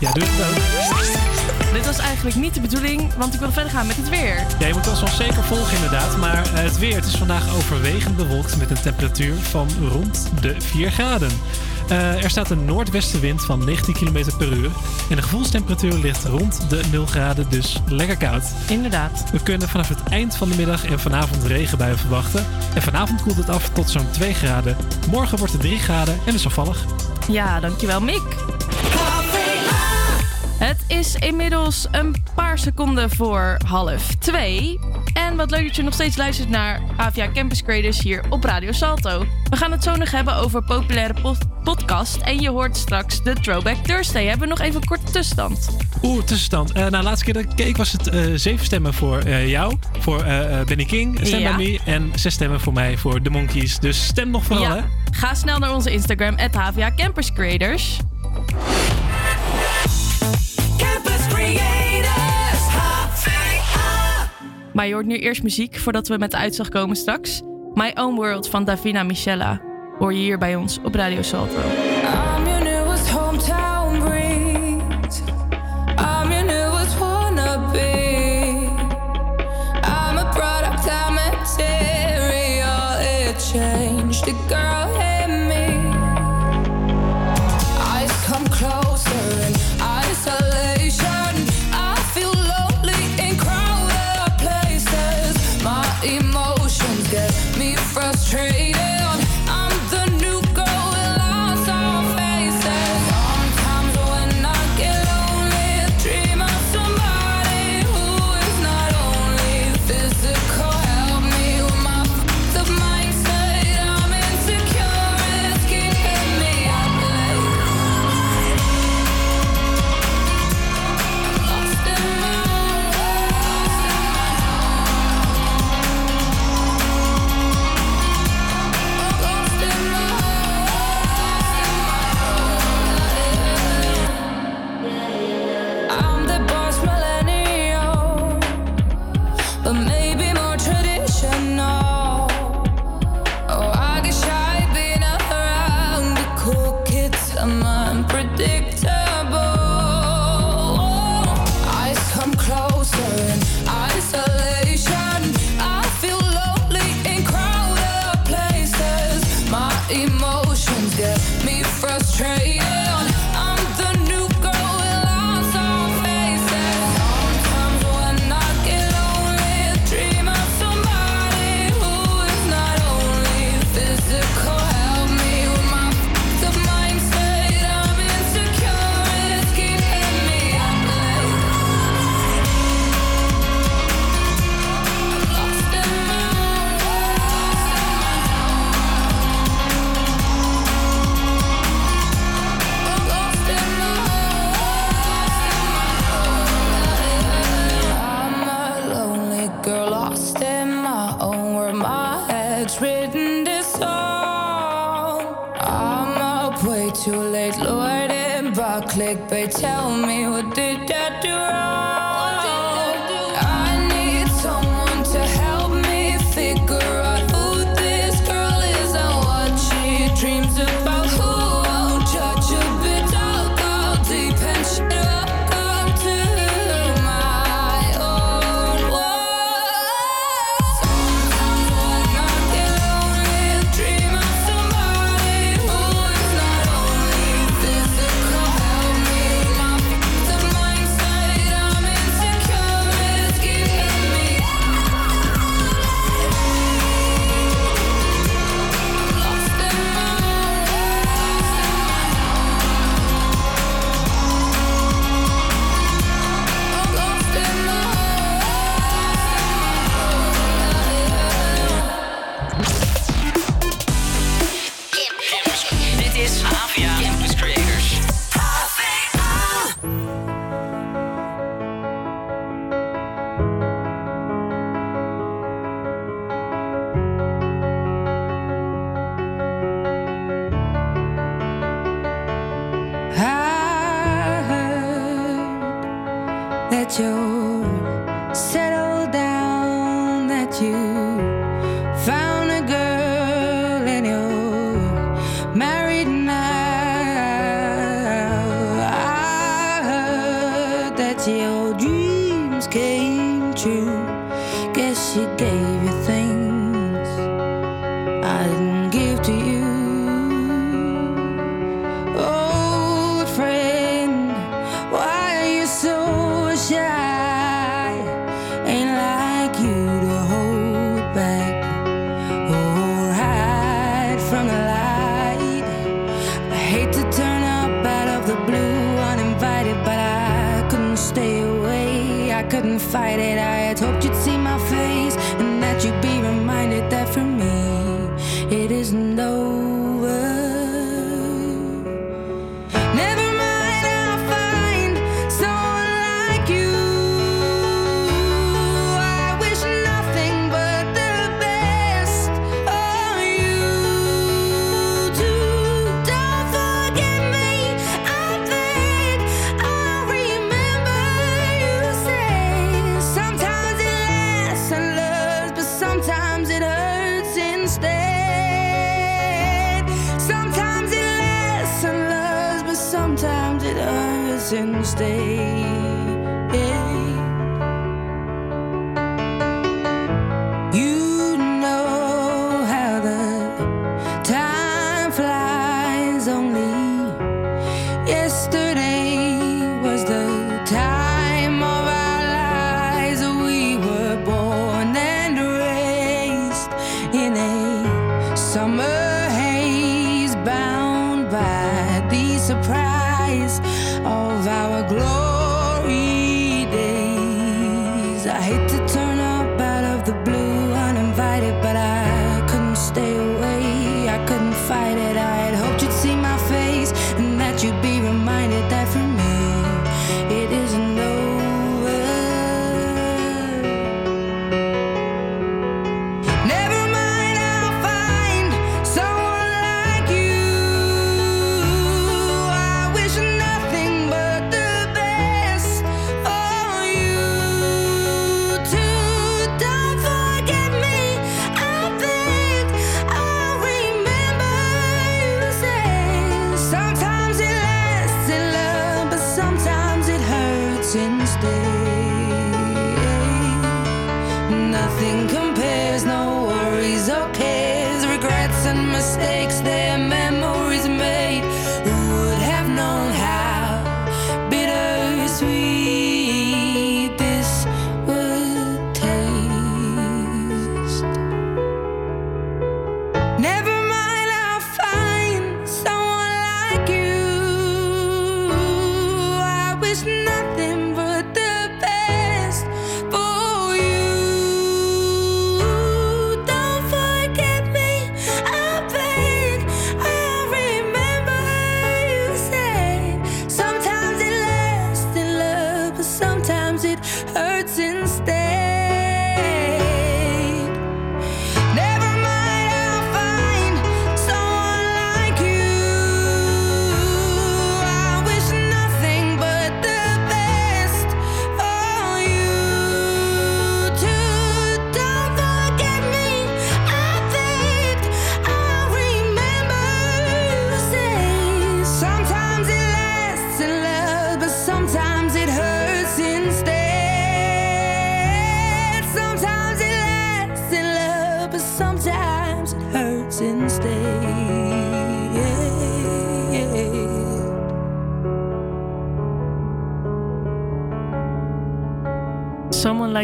[0.00, 1.74] Ja, doe het ook.
[1.74, 4.46] Dit was eigenlijk niet de bedoeling, want ik wil verder gaan met het weer.
[4.58, 6.16] Ja, je moet ons wel zeker volgen inderdaad.
[6.16, 10.54] Maar eh, het weer, het is vandaag overwegend bewolkt met een temperatuur van rond de
[10.58, 11.30] 4 graden.
[11.88, 14.70] Eh, er staat een noordwestenwind van 19 km per uur.
[15.10, 18.44] En de gevoelstemperatuur ligt rond de 0 graden, dus lekker koud.
[18.68, 19.30] Inderdaad.
[19.30, 22.46] We kunnen vanaf het eind van de middag en vanavond regenbuien verwachten.
[22.74, 24.76] En vanavond koelt het af tot zo'n 2 graden.
[25.10, 26.84] Morgen wordt het 3 graden en wisselvallig.
[27.28, 28.36] Ja, dankjewel Mick.
[30.64, 34.78] Het is inmiddels een paar seconden voor half twee.
[35.14, 38.72] En wat leuk dat je nog steeds luistert naar AVA Campus Creators hier op Radio
[38.72, 39.26] Salto.
[39.50, 42.16] We gaan het zo nog hebben over populaire pod- podcast.
[42.16, 44.24] En je hoort straks de Throwback Thursday.
[44.26, 45.76] Hebben we nog even een korte tussenstand?
[46.02, 46.72] Oeh, tussenstand.
[46.72, 49.76] Eh nou, laatste keer dat ik keek was het eh, zeven stemmen voor eh, jou,
[49.98, 50.24] voor
[50.66, 51.56] Benny King, Stem Ja.
[51.56, 51.80] Me.
[51.84, 53.78] En zes stemmen voor mij, voor The Monkeys.
[53.78, 54.76] Dus stem nog vooral, hè?
[54.76, 57.98] Ja, ga snel naar onze Instagram, at Campus Creators.
[64.74, 67.42] Maar je hoort nu eerst muziek voordat we met de uitslag komen straks.
[67.74, 69.60] My Own World van Davina Michella
[69.98, 71.93] hoor je hier bij ons op Radio Salto.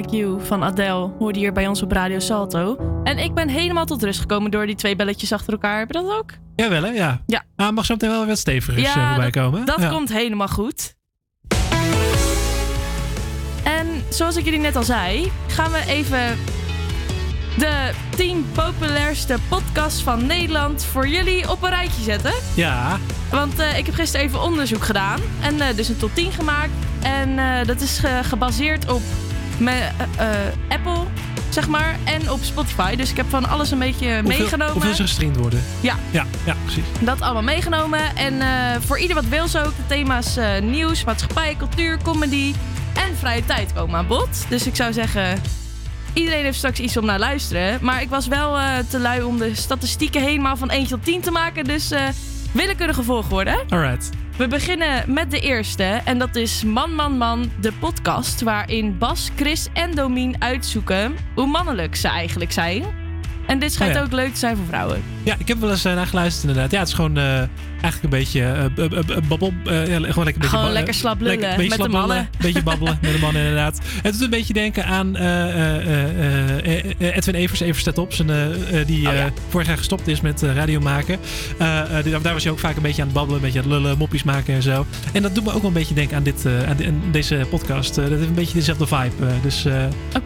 [0.01, 2.77] Like You van Adele hoorde hier bij ons op Radio Salto.
[3.05, 5.79] En ik ben helemaal tot rust gekomen door die twee belletjes achter elkaar.
[5.79, 6.31] Heb je dat ook?
[6.57, 6.89] Jawel, hè?
[6.89, 7.23] Ja.
[7.27, 7.43] Ja.
[7.57, 9.67] Ah, mag zo meteen wel wat stevigers eh, ja, voorbij dat, komen.
[9.67, 9.89] dat Ja.
[9.89, 10.95] komt helemaal goed.
[13.65, 16.39] En zoals ik jullie net al zei, gaan we even
[17.59, 22.33] de 10 populairste podcasts van Nederland voor jullie op een rijtje zetten.
[22.55, 22.99] Ja.
[23.31, 26.71] Want eh, ik heb gisteren even onderzoek gedaan en eh, dus een top 10 gemaakt.
[27.03, 29.03] En eh, dat is ge- gebaseerd op
[29.61, 31.03] me- eh, eh, Apple,
[31.49, 32.97] zeg maar, en op Spotify.
[32.97, 34.73] Dus ik heb van alles een beetje Hoeveel- meegenomen.
[34.73, 35.63] Hoeveel ze gestreamd worden.
[35.81, 35.95] Ja.
[36.11, 36.85] Ja, ja, precies.
[37.01, 38.17] Dat allemaal meegenomen.
[38.17, 38.49] En eh,
[38.87, 39.77] voor ieder wat wil zo ook.
[39.77, 42.55] De thema's nieuws, maatschappij, cultuur, comedy
[42.95, 44.29] en vrije tijd komen aan bod.
[44.49, 45.43] Dus ik zou zeggen,
[46.13, 47.79] iedereen heeft straks iets om naar luisteren.
[47.81, 48.59] Maar ik was wel
[48.89, 51.65] te lui om de statistieken helemaal van 1 tot 10 te maken.
[51.65, 52.03] Dus eh
[52.53, 53.65] willekeurige volgorde.
[53.69, 54.11] Alright.
[54.41, 55.83] We beginnen met de eerste.
[56.05, 58.41] En dat is Man, Man, Man, de podcast.
[58.41, 62.85] Waarin Bas, Chris en Domien uitzoeken hoe mannelijk ze eigenlijk zijn.
[63.47, 64.05] En dit schijnt Oh ja.
[64.05, 65.03] ook leuk te zijn voor vrouwen.
[65.23, 66.71] Ja, ik heb wel eens eh, naar geluisterd inderdaad.
[66.71, 67.43] Ja, het is gewoon eh,
[67.83, 69.53] eigenlijk een beetje eh, babbel.
[69.65, 71.93] eh, ja, gewoon lekker, een Gewoon lekker slap lullen lekker- beetje met de slap.
[72.33, 73.81] Een beetje babbelen met de mannen inderdaad.
[74.03, 77.99] Het doet een beetje denken aan eh, eh, eh, eh, eh, Edwin Evers, Evers staat
[77.99, 78.13] op.
[78.13, 81.19] Zijn, eh, eh, die Oh eh, vorig jaar gestopt is met eh, radio maken.
[81.59, 83.71] Eh, eh, daar was hij ook vaak een beetje aan het babbelen, een beetje aan
[83.71, 84.87] het lullen, moppies maken en zo.
[85.13, 87.47] En dat doet me ook wel een beetje denken aan, dit, eh, aan, aan deze
[87.51, 87.99] podcast.
[87.99, 89.27] Eh, dat heeft een beetje dezelfde vibe.
[89.27, 89.73] eh, dus eh,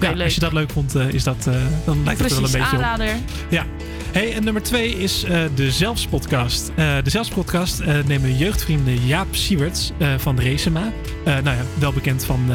[0.00, 1.54] ja, als je dat leuk vond, eh, is dat, eh,
[1.84, 2.82] dan lijkt het wel een beetje op.
[2.82, 3.14] aanrader.
[3.50, 3.64] Ja.
[4.12, 6.70] Hey, en nummer twee is eh, de Zelfspodcast.
[6.74, 7.10] Eh de
[7.50, 10.92] Zelfspodcast eh, nemen jeugdvrienden Jaap Siewerts eh, van Racema.
[11.24, 12.50] Eh, nou ja, wel bekend van...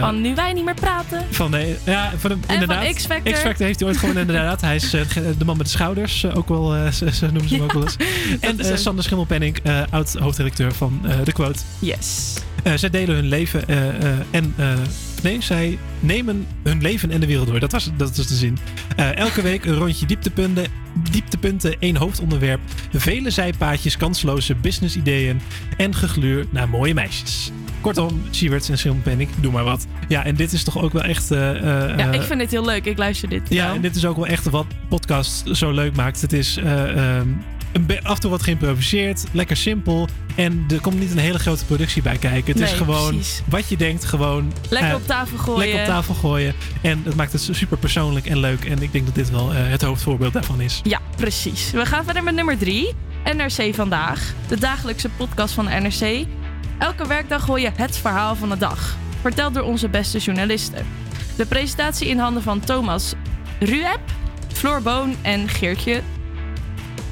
[0.00, 1.24] Van nu wij niet meer praten.
[1.30, 2.94] van de, ja, van de, van inderdaad.
[2.94, 3.32] X-Factor.
[3.32, 4.60] X-Factor heeft hij ooit gewoon inderdaad.
[4.60, 4.90] Hij is
[5.38, 7.96] de man met de schouders, ook wel, zo, zo noemen ze hem ook wel eens.
[8.40, 8.78] En.
[8.78, 9.56] Sander Schimmelpenning,
[9.90, 11.58] oud-hoofdredacteur van The Quote.
[11.78, 12.34] Yes.
[12.68, 14.54] Eh, zij delen hun leven eh, eh, en...
[15.22, 17.60] nee, zij nemen hun leven en de wereld door.
[17.60, 18.58] Dat was, dat was de zin.
[19.14, 20.66] Elke week een rondje dieptepunten,
[21.10, 22.60] dieptepunten, één hoofdonderwerp.
[22.92, 25.40] Vele zijpaadjes, kansloze businessideeën
[25.76, 27.50] en gegluur naar mooie meisjes.
[27.80, 29.86] Kortom, Sieverts en Schimmelpenning, doe maar wat.
[30.08, 31.28] Ja, en dit is toch ook wel echt...
[31.28, 32.84] Ja, ik vind dit heel leuk.
[32.84, 33.42] Ik luister dit.
[33.48, 33.74] ja, wel.
[33.74, 36.20] en dit is ook wel echt wat podcast zo leuk maakt.
[36.20, 37.28] Het is eh, ehm,
[37.72, 40.08] een af en toe wat geïmproviseerd, lekker simpel.
[40.34, 42.52] En er komt niet een hele grote productie bij kijken.
[42.52, 43.42] Het is gewoon precies.
[43.48, 45.58] wat je denkt, gewoon Lekker eh, op tafel gooien.
[45.58, 46.54] Lekker op tafel gooien.
[46.80, 48.64] En dat maakt het super persoonlijk en leuk.
[48.64, 50.80] En ik denk dat dit wel eh, het hoofdvoorbeeld daarvan is.
[50.82, 51.70] Ja, precies.
[51.70, 52.94] We gaan verder met nummer drie.
[53.36, 54.34] NRC Vandaag.
[54.48, 56.26] De dagelijkse podcast van de NRC.
[56.78, 58.96] Elke werkdag hoor je het verhaal van de dag.
[59.20, 60.86] Verteld door onze beste journalisten.
[61.36, 63.12] De presentatie in handen van Thomas
[63.60, 64.00] Ruep,
[64.52, 66.02] Floor Boon en Geertje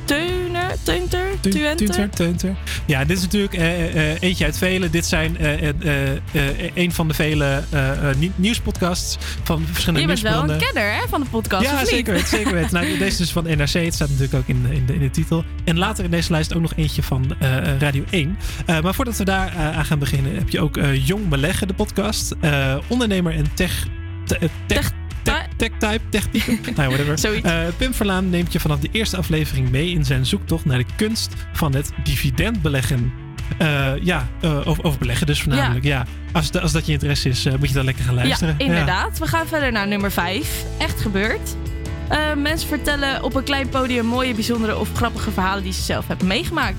[0.06, 2.10] Teuner, Teunter, Tuenter.
[2.10, 2.54] Tunter.
[2.86, 4.90] Ja, dit is natuurlijk eh, eh, eentje uit vele.
[4.90, 9.64] Dit zijn eh, eh, eh, eh, een van de vele eh, eh, nie- nieuwspodcasts van
[9.72, 12.28] verschillende Je bent wel een kenner hè, van de podcast, Ja, zeker weten.
[12.28, 12.74] Zeker weten.
[12.74, 13.72] Nou, deze is dus van NRC.
[13.72, 15.44] Het staat natuurlijk ook in, in, de, in de titel.
[15.64, 18.38] En later in deze lijst ook nog eentje van eh, eh, Radio 1.
[18.66, 21.68] Eh, maar voordat we daar eh, aan gaan beginnen, heb je ook eh, Jong Beleggen,
[21.68, 22.34] de podcast.
[22.40, 23.86] Eh, ondernemer en tech...
[24.26, 24.92] te- eh, tech Tech,
[25.56, 26.70] tech type, tech type.
[26.76, 27.42] nou, whatever.
[27.44, 30.86] Eh, Pim Verlaan neemt je vanaf de eerste aflevering mee in zijn zoektocht naar de
[30.96, 33.12] kunst van het dividendbeleggen.
[33.58, 35.84] Eh, ja, eh, over, over beleggen dus voornamelijk.
[35.84, 36.06] Ja.
[36.32, 38.54] Als, als dat je interesse is, moet je dan lekker gaan luisteren.
[38.58, 39.18] Ja, inderdaad.
[39.18, 40.64] We gaan verder naar nummer 5.
[40.78, 41.56] Echt gebeurd.
[42.36, 46.26] Mensen vertellen op een klein podium mooie, bijzondere of grappige verhalen die ze zelf hebben
[46.26, 46.76] meegemaakt.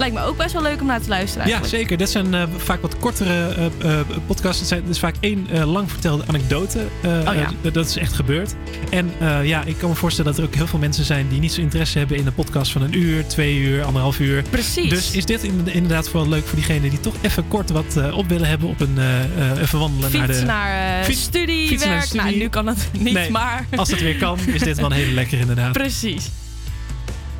[0.00, 1.48] Lijkt me ook best wel leuk om naar te luisteren.
[1.48, 1.96] Ja, zeker.
[1.96, 3.48] Dit zijn eh, vaak wat kortere
[3.80, 4.58] eh, eh, podcasts.
[4.58, 6.78] Het, zijn, het is vaak één lang vertelde anekdote.
[7.04, 7.70] Oh ja.
[7.72, 8.54] dat is echt gebeurd.
[8.90, 9.10] En
[9.42, 11.60] ja, ik kan me voorstellen dat er ook heel veel mensen zijn die niet zo
[11.60, 14.42] interesse hebben in een podcast van een uur, twee uur, anderhalf uur.
[14.50, 14.90] Precies.
[14.90, 18.28] Dus is dit in- inderdaad vooral leuk voor diegenen die toch even kort wat op
[18.28, 18.98] willen hebben op een
[19.60, 22.12] even wandelen naar de naar Fiets- studie, fietsen naar werk.
[22.12, 22.42] Nou, studie.
[22.42, 23.66] nu kan het niet, Nee, maar...
[23.76, 25.72] Als het weer kan, is dit wel een hele lekker inderdaad.
[25.72, 26.30] Precies.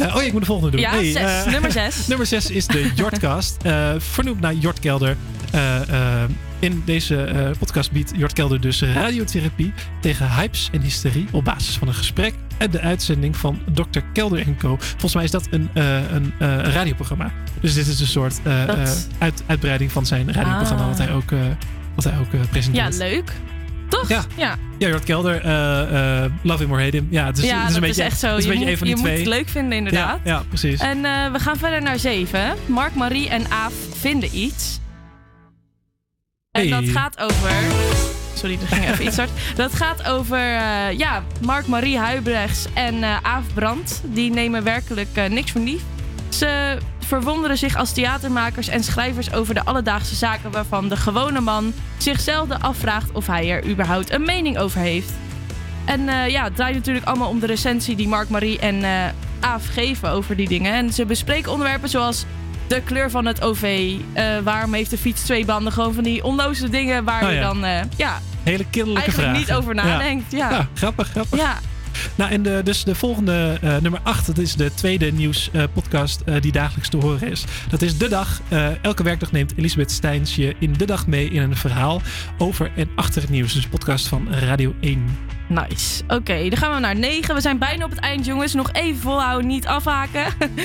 [0.00, 0.80] Eh, oh ja, ik moet de volgende doen.
[0.80, 1.14] Ja, zes.
[1.14, 2.06] eh, Nummer zes.
[2.08, 3.56] nummer zes is de Jortcast.
[3.62, 5.16] eh vernoemd naar Jort Kelder.
[6.58, 11.88] In deze podcast biedt Jort Kelder dus radiotherapie tegen hypes en hysterie op basis van
[11.88, 13.98] een gesprek en de uitzending van Dr.
[14.12, 14.76] Kelder Co.
[14.80, 16.32] Volgens mij is dat een, een,
[16.72, 17.32] radioprogramma.
[17.60, 18.40] Dus dit is een soort
[19.18, 20.88] uit, uitbreiding van zijn radioprogramma Ah.
[20.88, 21.30] wat hij ook,
[21.94, 22.96] wat hij ook eh, Ja, presenteert.
[22.96, 23.32] leuk.
[23.90, 24.08] Toch?
[24.08, 24.24] Ja.
[24.36, 24.56] ja.
[24.78, 27.06] Ja, Jort Kelder, eh, eh, Love Him or Hate Him.
[27.10, 28.28] Ja, het is, ja, het is een beetje, is echt zo.
[28.28, 29.24] Het is je een beetje moet, een van je die moet twee.
[29.24, 30.20] het leuk vinden, inderdaad.
[30.24, 30.80] Ja, ja precies.
[30.80, 32.54] En eh, we gaan verder naar zeven.
[32.66, 34.80] Mark, Marie en Aaf vinden iets.
[36.50, 36.70] En Hey.
[36.80, 37.50] dat gaat over...
[38.34, 39.30] Sorry, er ging even iets hard.
[39.56, 40.38] Dat gaat over,
[40.96, 44.00] ja, Mark, Marie Huibrechts en Aaf Brandt.
[44.04, 45.82] Die nemen werkelijk niks voor lief.
[46.28, 46.78] Ze
[47.10, 52.20] verwonderen zich als theatermakers en schrijvers over de alledaagse zaken waarvan de gewone man zich
[52.20, 55.12] zelden afvraagt of hij er überhaupt een mening over heeft.
[55.84, 58.90] En eh, ja, het draait natuurlijk allemaal om de recensie die Mark Marie en eh
[59.40, 60.72] Aaf geven over die dingen.
[60.72, 62.24] En ze bespreken onderwerpen zoals
[62.66, 66.24] de kleur van het OV, eh, waarom heeft de fiets twee banden, gewoon van die
[66.24, 67.40] onnoze dingen waar Oh je ja.
[67.52, 69.38] dan ja, Hele kinderlijke eigenlijk vragen.
[69.38, 70.32] niet over nadenkt.
[70.32, 70.50] Ja.
[70.50, 71.38] Ja, grappig, grappig.
[71.38, 71.58] Ja.
[72.14, 76.40] Nou, en de, dus de volgende, eh, nummer 8, dat is de tweede nieuwspodcast eh,
[76.40, 77.44] die dagelijks te horen is.
[77.68, 78.40] Dat is De Dag.
[78.48, 82.02] Eh, elke werkdag neemt Elisabeth Steins je in De Dag mee in een verhaal
[82.38, 83.52] over en achter het nieuws.
[83.52, 85.28] Dus een podcast van Radio 1.
[85.50, 86.02] Nice.
[86.08, 87.34] Oké, dan gaan we naar 9.
[87.34, 88.54] We zijn bijna op het eind, jongens.
[88.54, 90.24] Nog even volhouden, niet afhaken.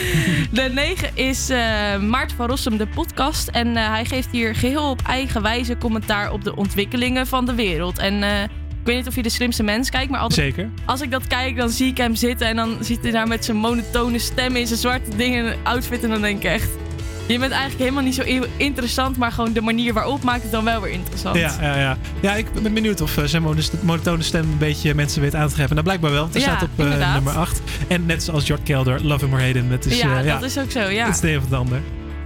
[0.52, 3.48] de 9 is eh Maarten van Rossum, de podcast.
[3.48, 7.56] En eh, hij geeft hier geheel op eigen wijze commentaar op de ontwikkelingen van de
[7.56, 7.98] wereld.
[7.98, 8.30] En eh,
[8.86, 10.70] ik weet niet of je de slimste mens kijkt, maar altijd, Zeker.
[10.86, 12.48] als ik dat kijk, dan zie ik hem zitten.
[12.48, 16.03] En dan zit hij daar met zijn monotone stem in zijn zwarte dingen en outfit.
[16.03, 16.70] En dan denk ik echt...
[17.28, 18.22] Je bent eigenlijk helemaal niet zo
[18.57, 21.36] interessant, maar gewoon de manier waarop maakt het dan wel weer interessant.
[21.38, 21.98] Ja, ja, ja.
[22.20, 25.48] ja, ik ben benieuwd of eh, zijn mono- monotone stem een beetje mensen weet aan
[25.48, 25.76] te treffen.
[25.76, 26.30] Nou, blijkbaar wel.
[26.32, 27.62] Ja, staat op eh, nummer 8.
[27.88, 29.72] En net zoals Jort Kelder, Love Him or Hate Him.
[29.72, 31.06] Het is, ja, eh, dat is ook zo, ja.
[31.06, 31.82] Het is het een of het ander.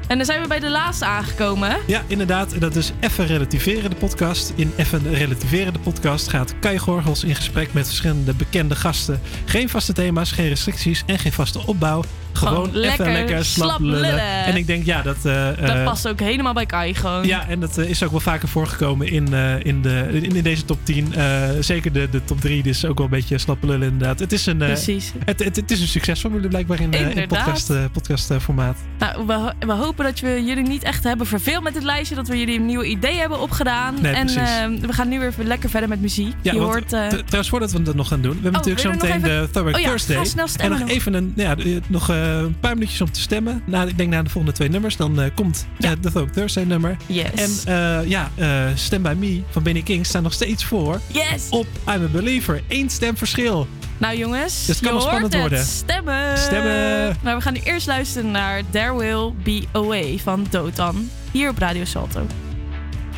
[0.09, 1.77] En dan zijn we bij de laatste aangekomen.
[1.87, 2.61] Ja, inderdaad.
[2.61, 4.53] Dat is Even Relativeren, de podcast.
[4.55, 9.19] In Even Relativeren, de podcast gaat Kai Gorgels in gesprek met verschillende bekende gasten.
[9.45, 12.03] Geen vaste thema's, geen restricties en geen vaste opbouw.
[12.33, 13.99] Gewoon, Gewoon even lekker slap slap lullen.
[14.01, 14.43] lullen.
[14.45, 15.15] En ik denk, ja, dat...
[15.25, 17.25] eh, Dat eh, past ook helemaal bij Kai gewoon.
[17.27, 19.33] Ja, en dat eh, is ook wel vaker voorgekomen in,
[19.63, 21.13] in, de, in, in deze top 10.
[21.15, 24.19] Eh, zeker de, de top 3 is ook wel een beetje slappe lullen inderdaad.
[24.19, 25.13] Het is een, Precies.
[25.25, 28.77] het, het, het is een succesformule blijkbaar in, in podcast, eh, podcast eh, formaat.
[28.99, 32.15] Nou, we, we hopen dat we jullie niet echt hebben verveeld met dit lijstje.
[32.15, 33.95] Dat we jullie een nieuwe idee hebben opgedaan.
[34.01, 34.41] Nee, en precies.
[34.81, 36.33] eh, we gaan nu weer even lekker verder met muziek.
[36.41, 36.87] Ja, je hoort...
[36.89, 38.31] trouwens, voordat we dat nog gaan doen.
[38.35, 40.25] We hebben Oh, natuurlijk zo meteen even- de Throwback Oh ja, Thursday.
[40.57, 41.55] en nog even een, ja,
[41.87, 43.61] nog een paar minuutjes om te stemmen.
[43.65, 44.95] Na, ik denk na de volgende twee nummers.
[44.97, 46.97] Dan eh, komt eh, de Thursday nummer.
[47.05, 47.63] Yes.
[47.65, 50.99] En eh, ja, eh Stem By Me van Benny King staat nog steeds voor.
[51.07, 51.49] Yes.
[51.49, 52.61] Op I'm a Believer.
[52.67, 53.67] Eén stem verschil.
[53.97, 55.59] Nou jongens, Dus het kan je wel spannend hoort worden.
[55.59, 55.67] het.
[55.67, 56.37] Stemmen.
[56.37, 57.15] Stemmen.
[57.23, 61.09] Maar we gaan nu eerst luisteren naar There Will Be A Way van Dotan.
[61.31, 62.21] Hier op Radio Salto.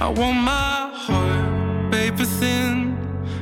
[0.02, 2.94] I want my heart paper thin.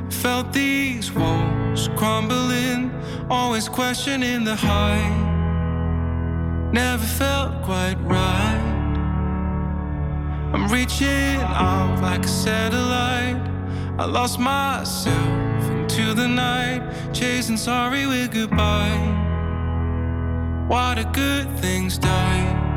[0.10, 2.92] Felt these walls crumbling.
[3.28, 5.29] Always questioning the height.
[6.72, 8.62] Never felt quite right.
[10.54, 13.42] I'm reaching out like a satellite.
[13.98, 16.82] I lost myself into the night.
[17.12, 18.98] Chasing sorry with goodbye.
[20.68, 22.69] Why do good things die?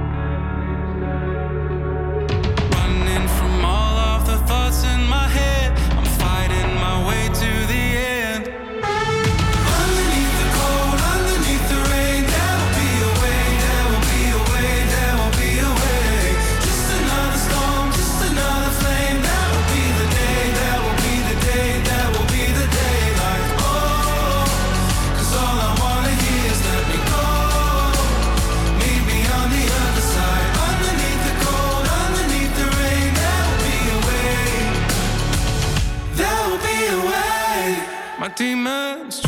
[38.36, 39.20] Demons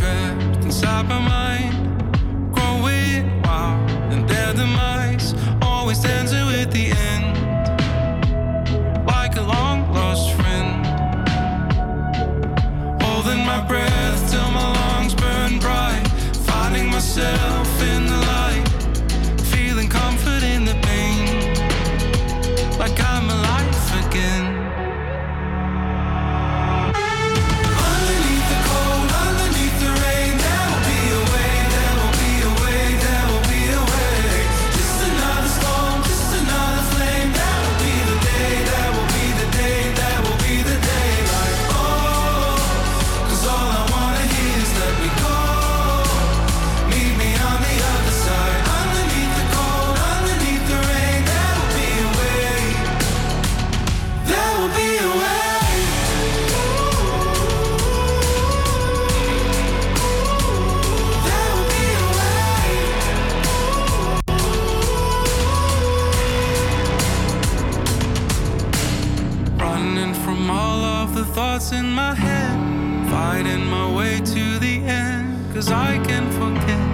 [75.64, 76.84] Cause I can forget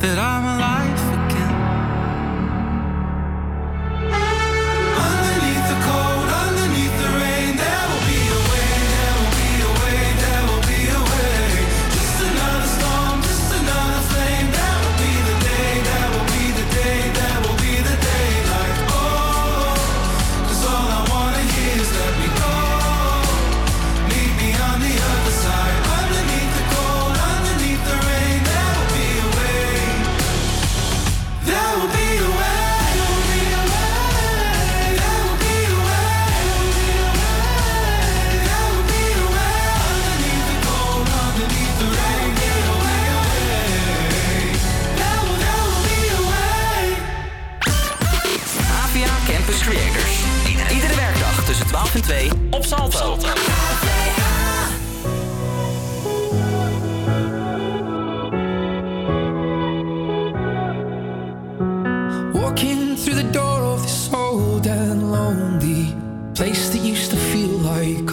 [0.00, 0.59] that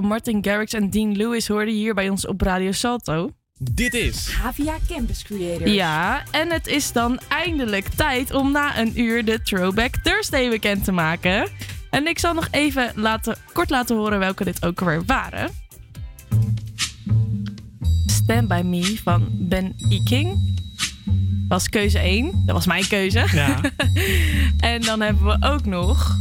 [0.00, 3.30] Van Martin Garrix en Dean Lewis hoorde je hier bij ons op Radio Salto.
[3.58, 5.70] Dit is Havia Campus Creators.
[5.70, 10.84] Ja, en het is dan eindelijk tijd om na een uur de Throwback Thursday bekend
[10.84, 11.48] te maken.
[11.90, 15.50] En ik zal nog even laten, kort laten horen welke dit ook weer waren.
[18.06, 20.02] Stand By Me van Ben E.
[20.02, 20.56] King
[21.48, 22.42] was keuze 1.
[22.46, 23.26] Dat was mijn keuze.
[23.32, 23.60] Ja.
[24.72, 26.16] en dan hebben we ook nog...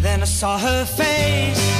[0.00, 1.71] Then I saw her face.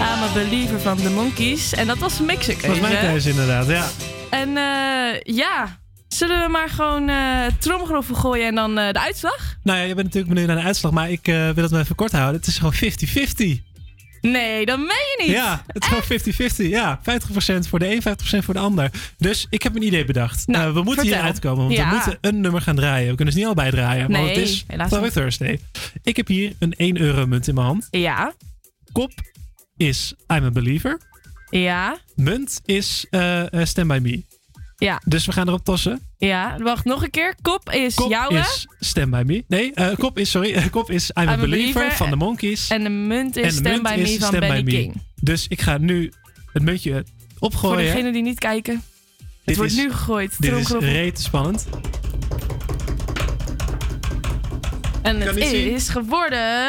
[0.00, 0.80] I'm a believer.
[0.80, 1.72] Van The Monkeys.
[1.72, 3.86] En dat was een Dat was mijn keuze inderdaad, ja.
[4.30, 5.78] En eh, ja,
[6.08, 9.56] zullen we maar gewoon eh tromgeroffel gooien en dan eh, de uitslag?
[9.62, 11.94] Nou ja, je bent natuurlijk benieuwd naar de uitslag, maar ik wil het maar even
[11.94, 12.34] kort houden.
[12.40, 13.68] Het is gewoon 50-50.
[14.20, 15.30] Nee, dat meen je niet.
[15.30, 16.70] Ja, het is gewoon 50-50.
[16.70, 18.90] Ja, 50% voor de een, 50% voor de ander.
[19.18, 20.46] Dus ik heb een idee bedacht.
[20.46, 21.20] Nou, we moeten vertel.
[21.20, 21.88] hier uitkomen, want Ja.
[21.88, 23.08] we moeten een nummer gaan draaien.
[23.08, 25.12] We kunnen ze niet allebei draaien, want Nee, het is.
[25.12, 25.60] Thursday.
[26.02, 27.88] Ik heb hier een 1 euro munt in mijn hand.
[27.90, 28.32] Ja.
[28.92, 29.12] Kop
[29.76, 31.00] is I'm a Believer.
[31.50, 31.98] Ja.
[32.14, 34.24] Munt is uh, Stand By Me.
[34.76, 35.00] Ja.
[35.04, 36.00] Dus we gaan erop tossen.
[36.18, 37.34] Ja, wacht, nog een keer.
[37.42, 39.44] Kop is kop jouw, is Stand By Me.
[39.48, 42.68] Nee, eh, kop is, sorry, kop is I'm, a believer, van de Monkeys.
[42.68, 45.02] En de munt is Stand By Me van Benny King.
[45.20, 46.12] Dus ik ga nu
[46.52, 47.04] het muntje
[47.38, 47.76] opgooien.
[47.76, 48.82] Voor degenen die niet kijken.
[49.44, 50.34] Het wordt nu gegooid.
[50.38, 51.66] Dit is reet spannend.
[55.02, 56.62] En het is geworden...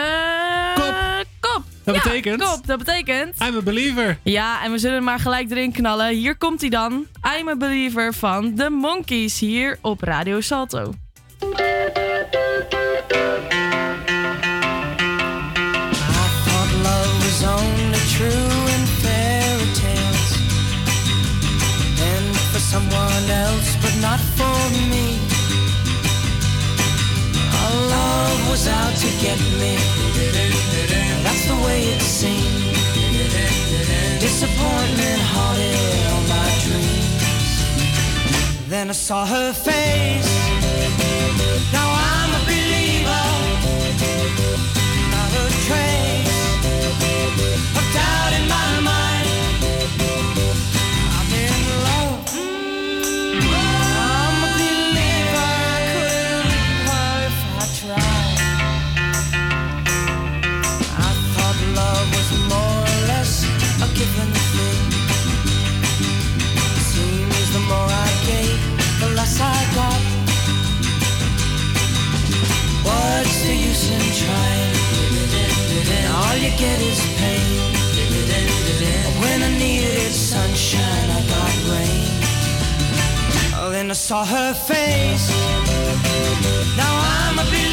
[0.76, 1.26] Kop.
[1.40, 1.64] Kop.
[1.84, 2.42] Dat betekent?
[2.42, 3.42] Klopt, dat betekent.
[3.42, 4.18] I'm a believer.
[4.24, 6.10] Ja, en we zullen maar gelijk erin knallen.
[6.10, 7.06] Hier komt hij dan.
[7.38, 10.94] I'm a believer van The Monkeys hier op Radio Salto.
[38.92, 40.51] I saw her face.
[83.92, 85.30] I saw her face.
[86.78, 86.94] Now
[87.28, 87.71] I'm a believer.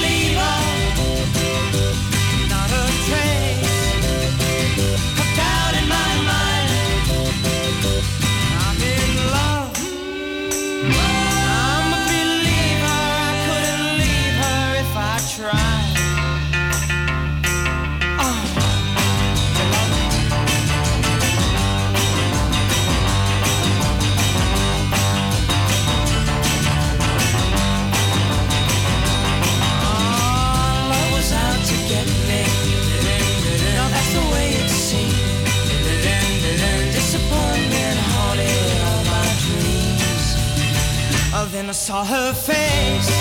[41.69, 43.18] I saw her face.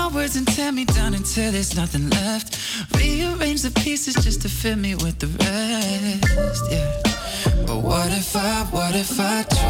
[0.00, 2.48] my words and tear me down until there's nothing left.
[2.96, 6.64] Rearrange the pieces just to fill me with the rest.
[6.70, 7.66] Yeah.
[7.66, 9.69] But what if I, what if I try?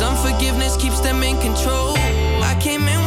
[0.00, 1.92] Cause unforgiveness keeps them in control.
[1.98, 2.99] I came in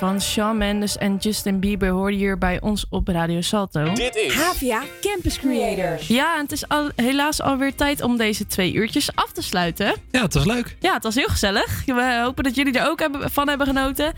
[0.00, 3.92] van Shawn Mendes en Justin Bieber hoorde hier bij ons op Radio Salto.
[3.92, 6.06] Dit is Havia Campus Creators.
[6.06, 9.94] Ja, en het is al, helaas alweer tijd om deze twee uurtjes af te sluiten.
[10.10, 10.76] Ja, het was leuk.
[10.78, 11.84] Ja, het was heel gezellig.
[11.84, 14.12] We hopen dat jullie er ook hebben, van hebben genoten.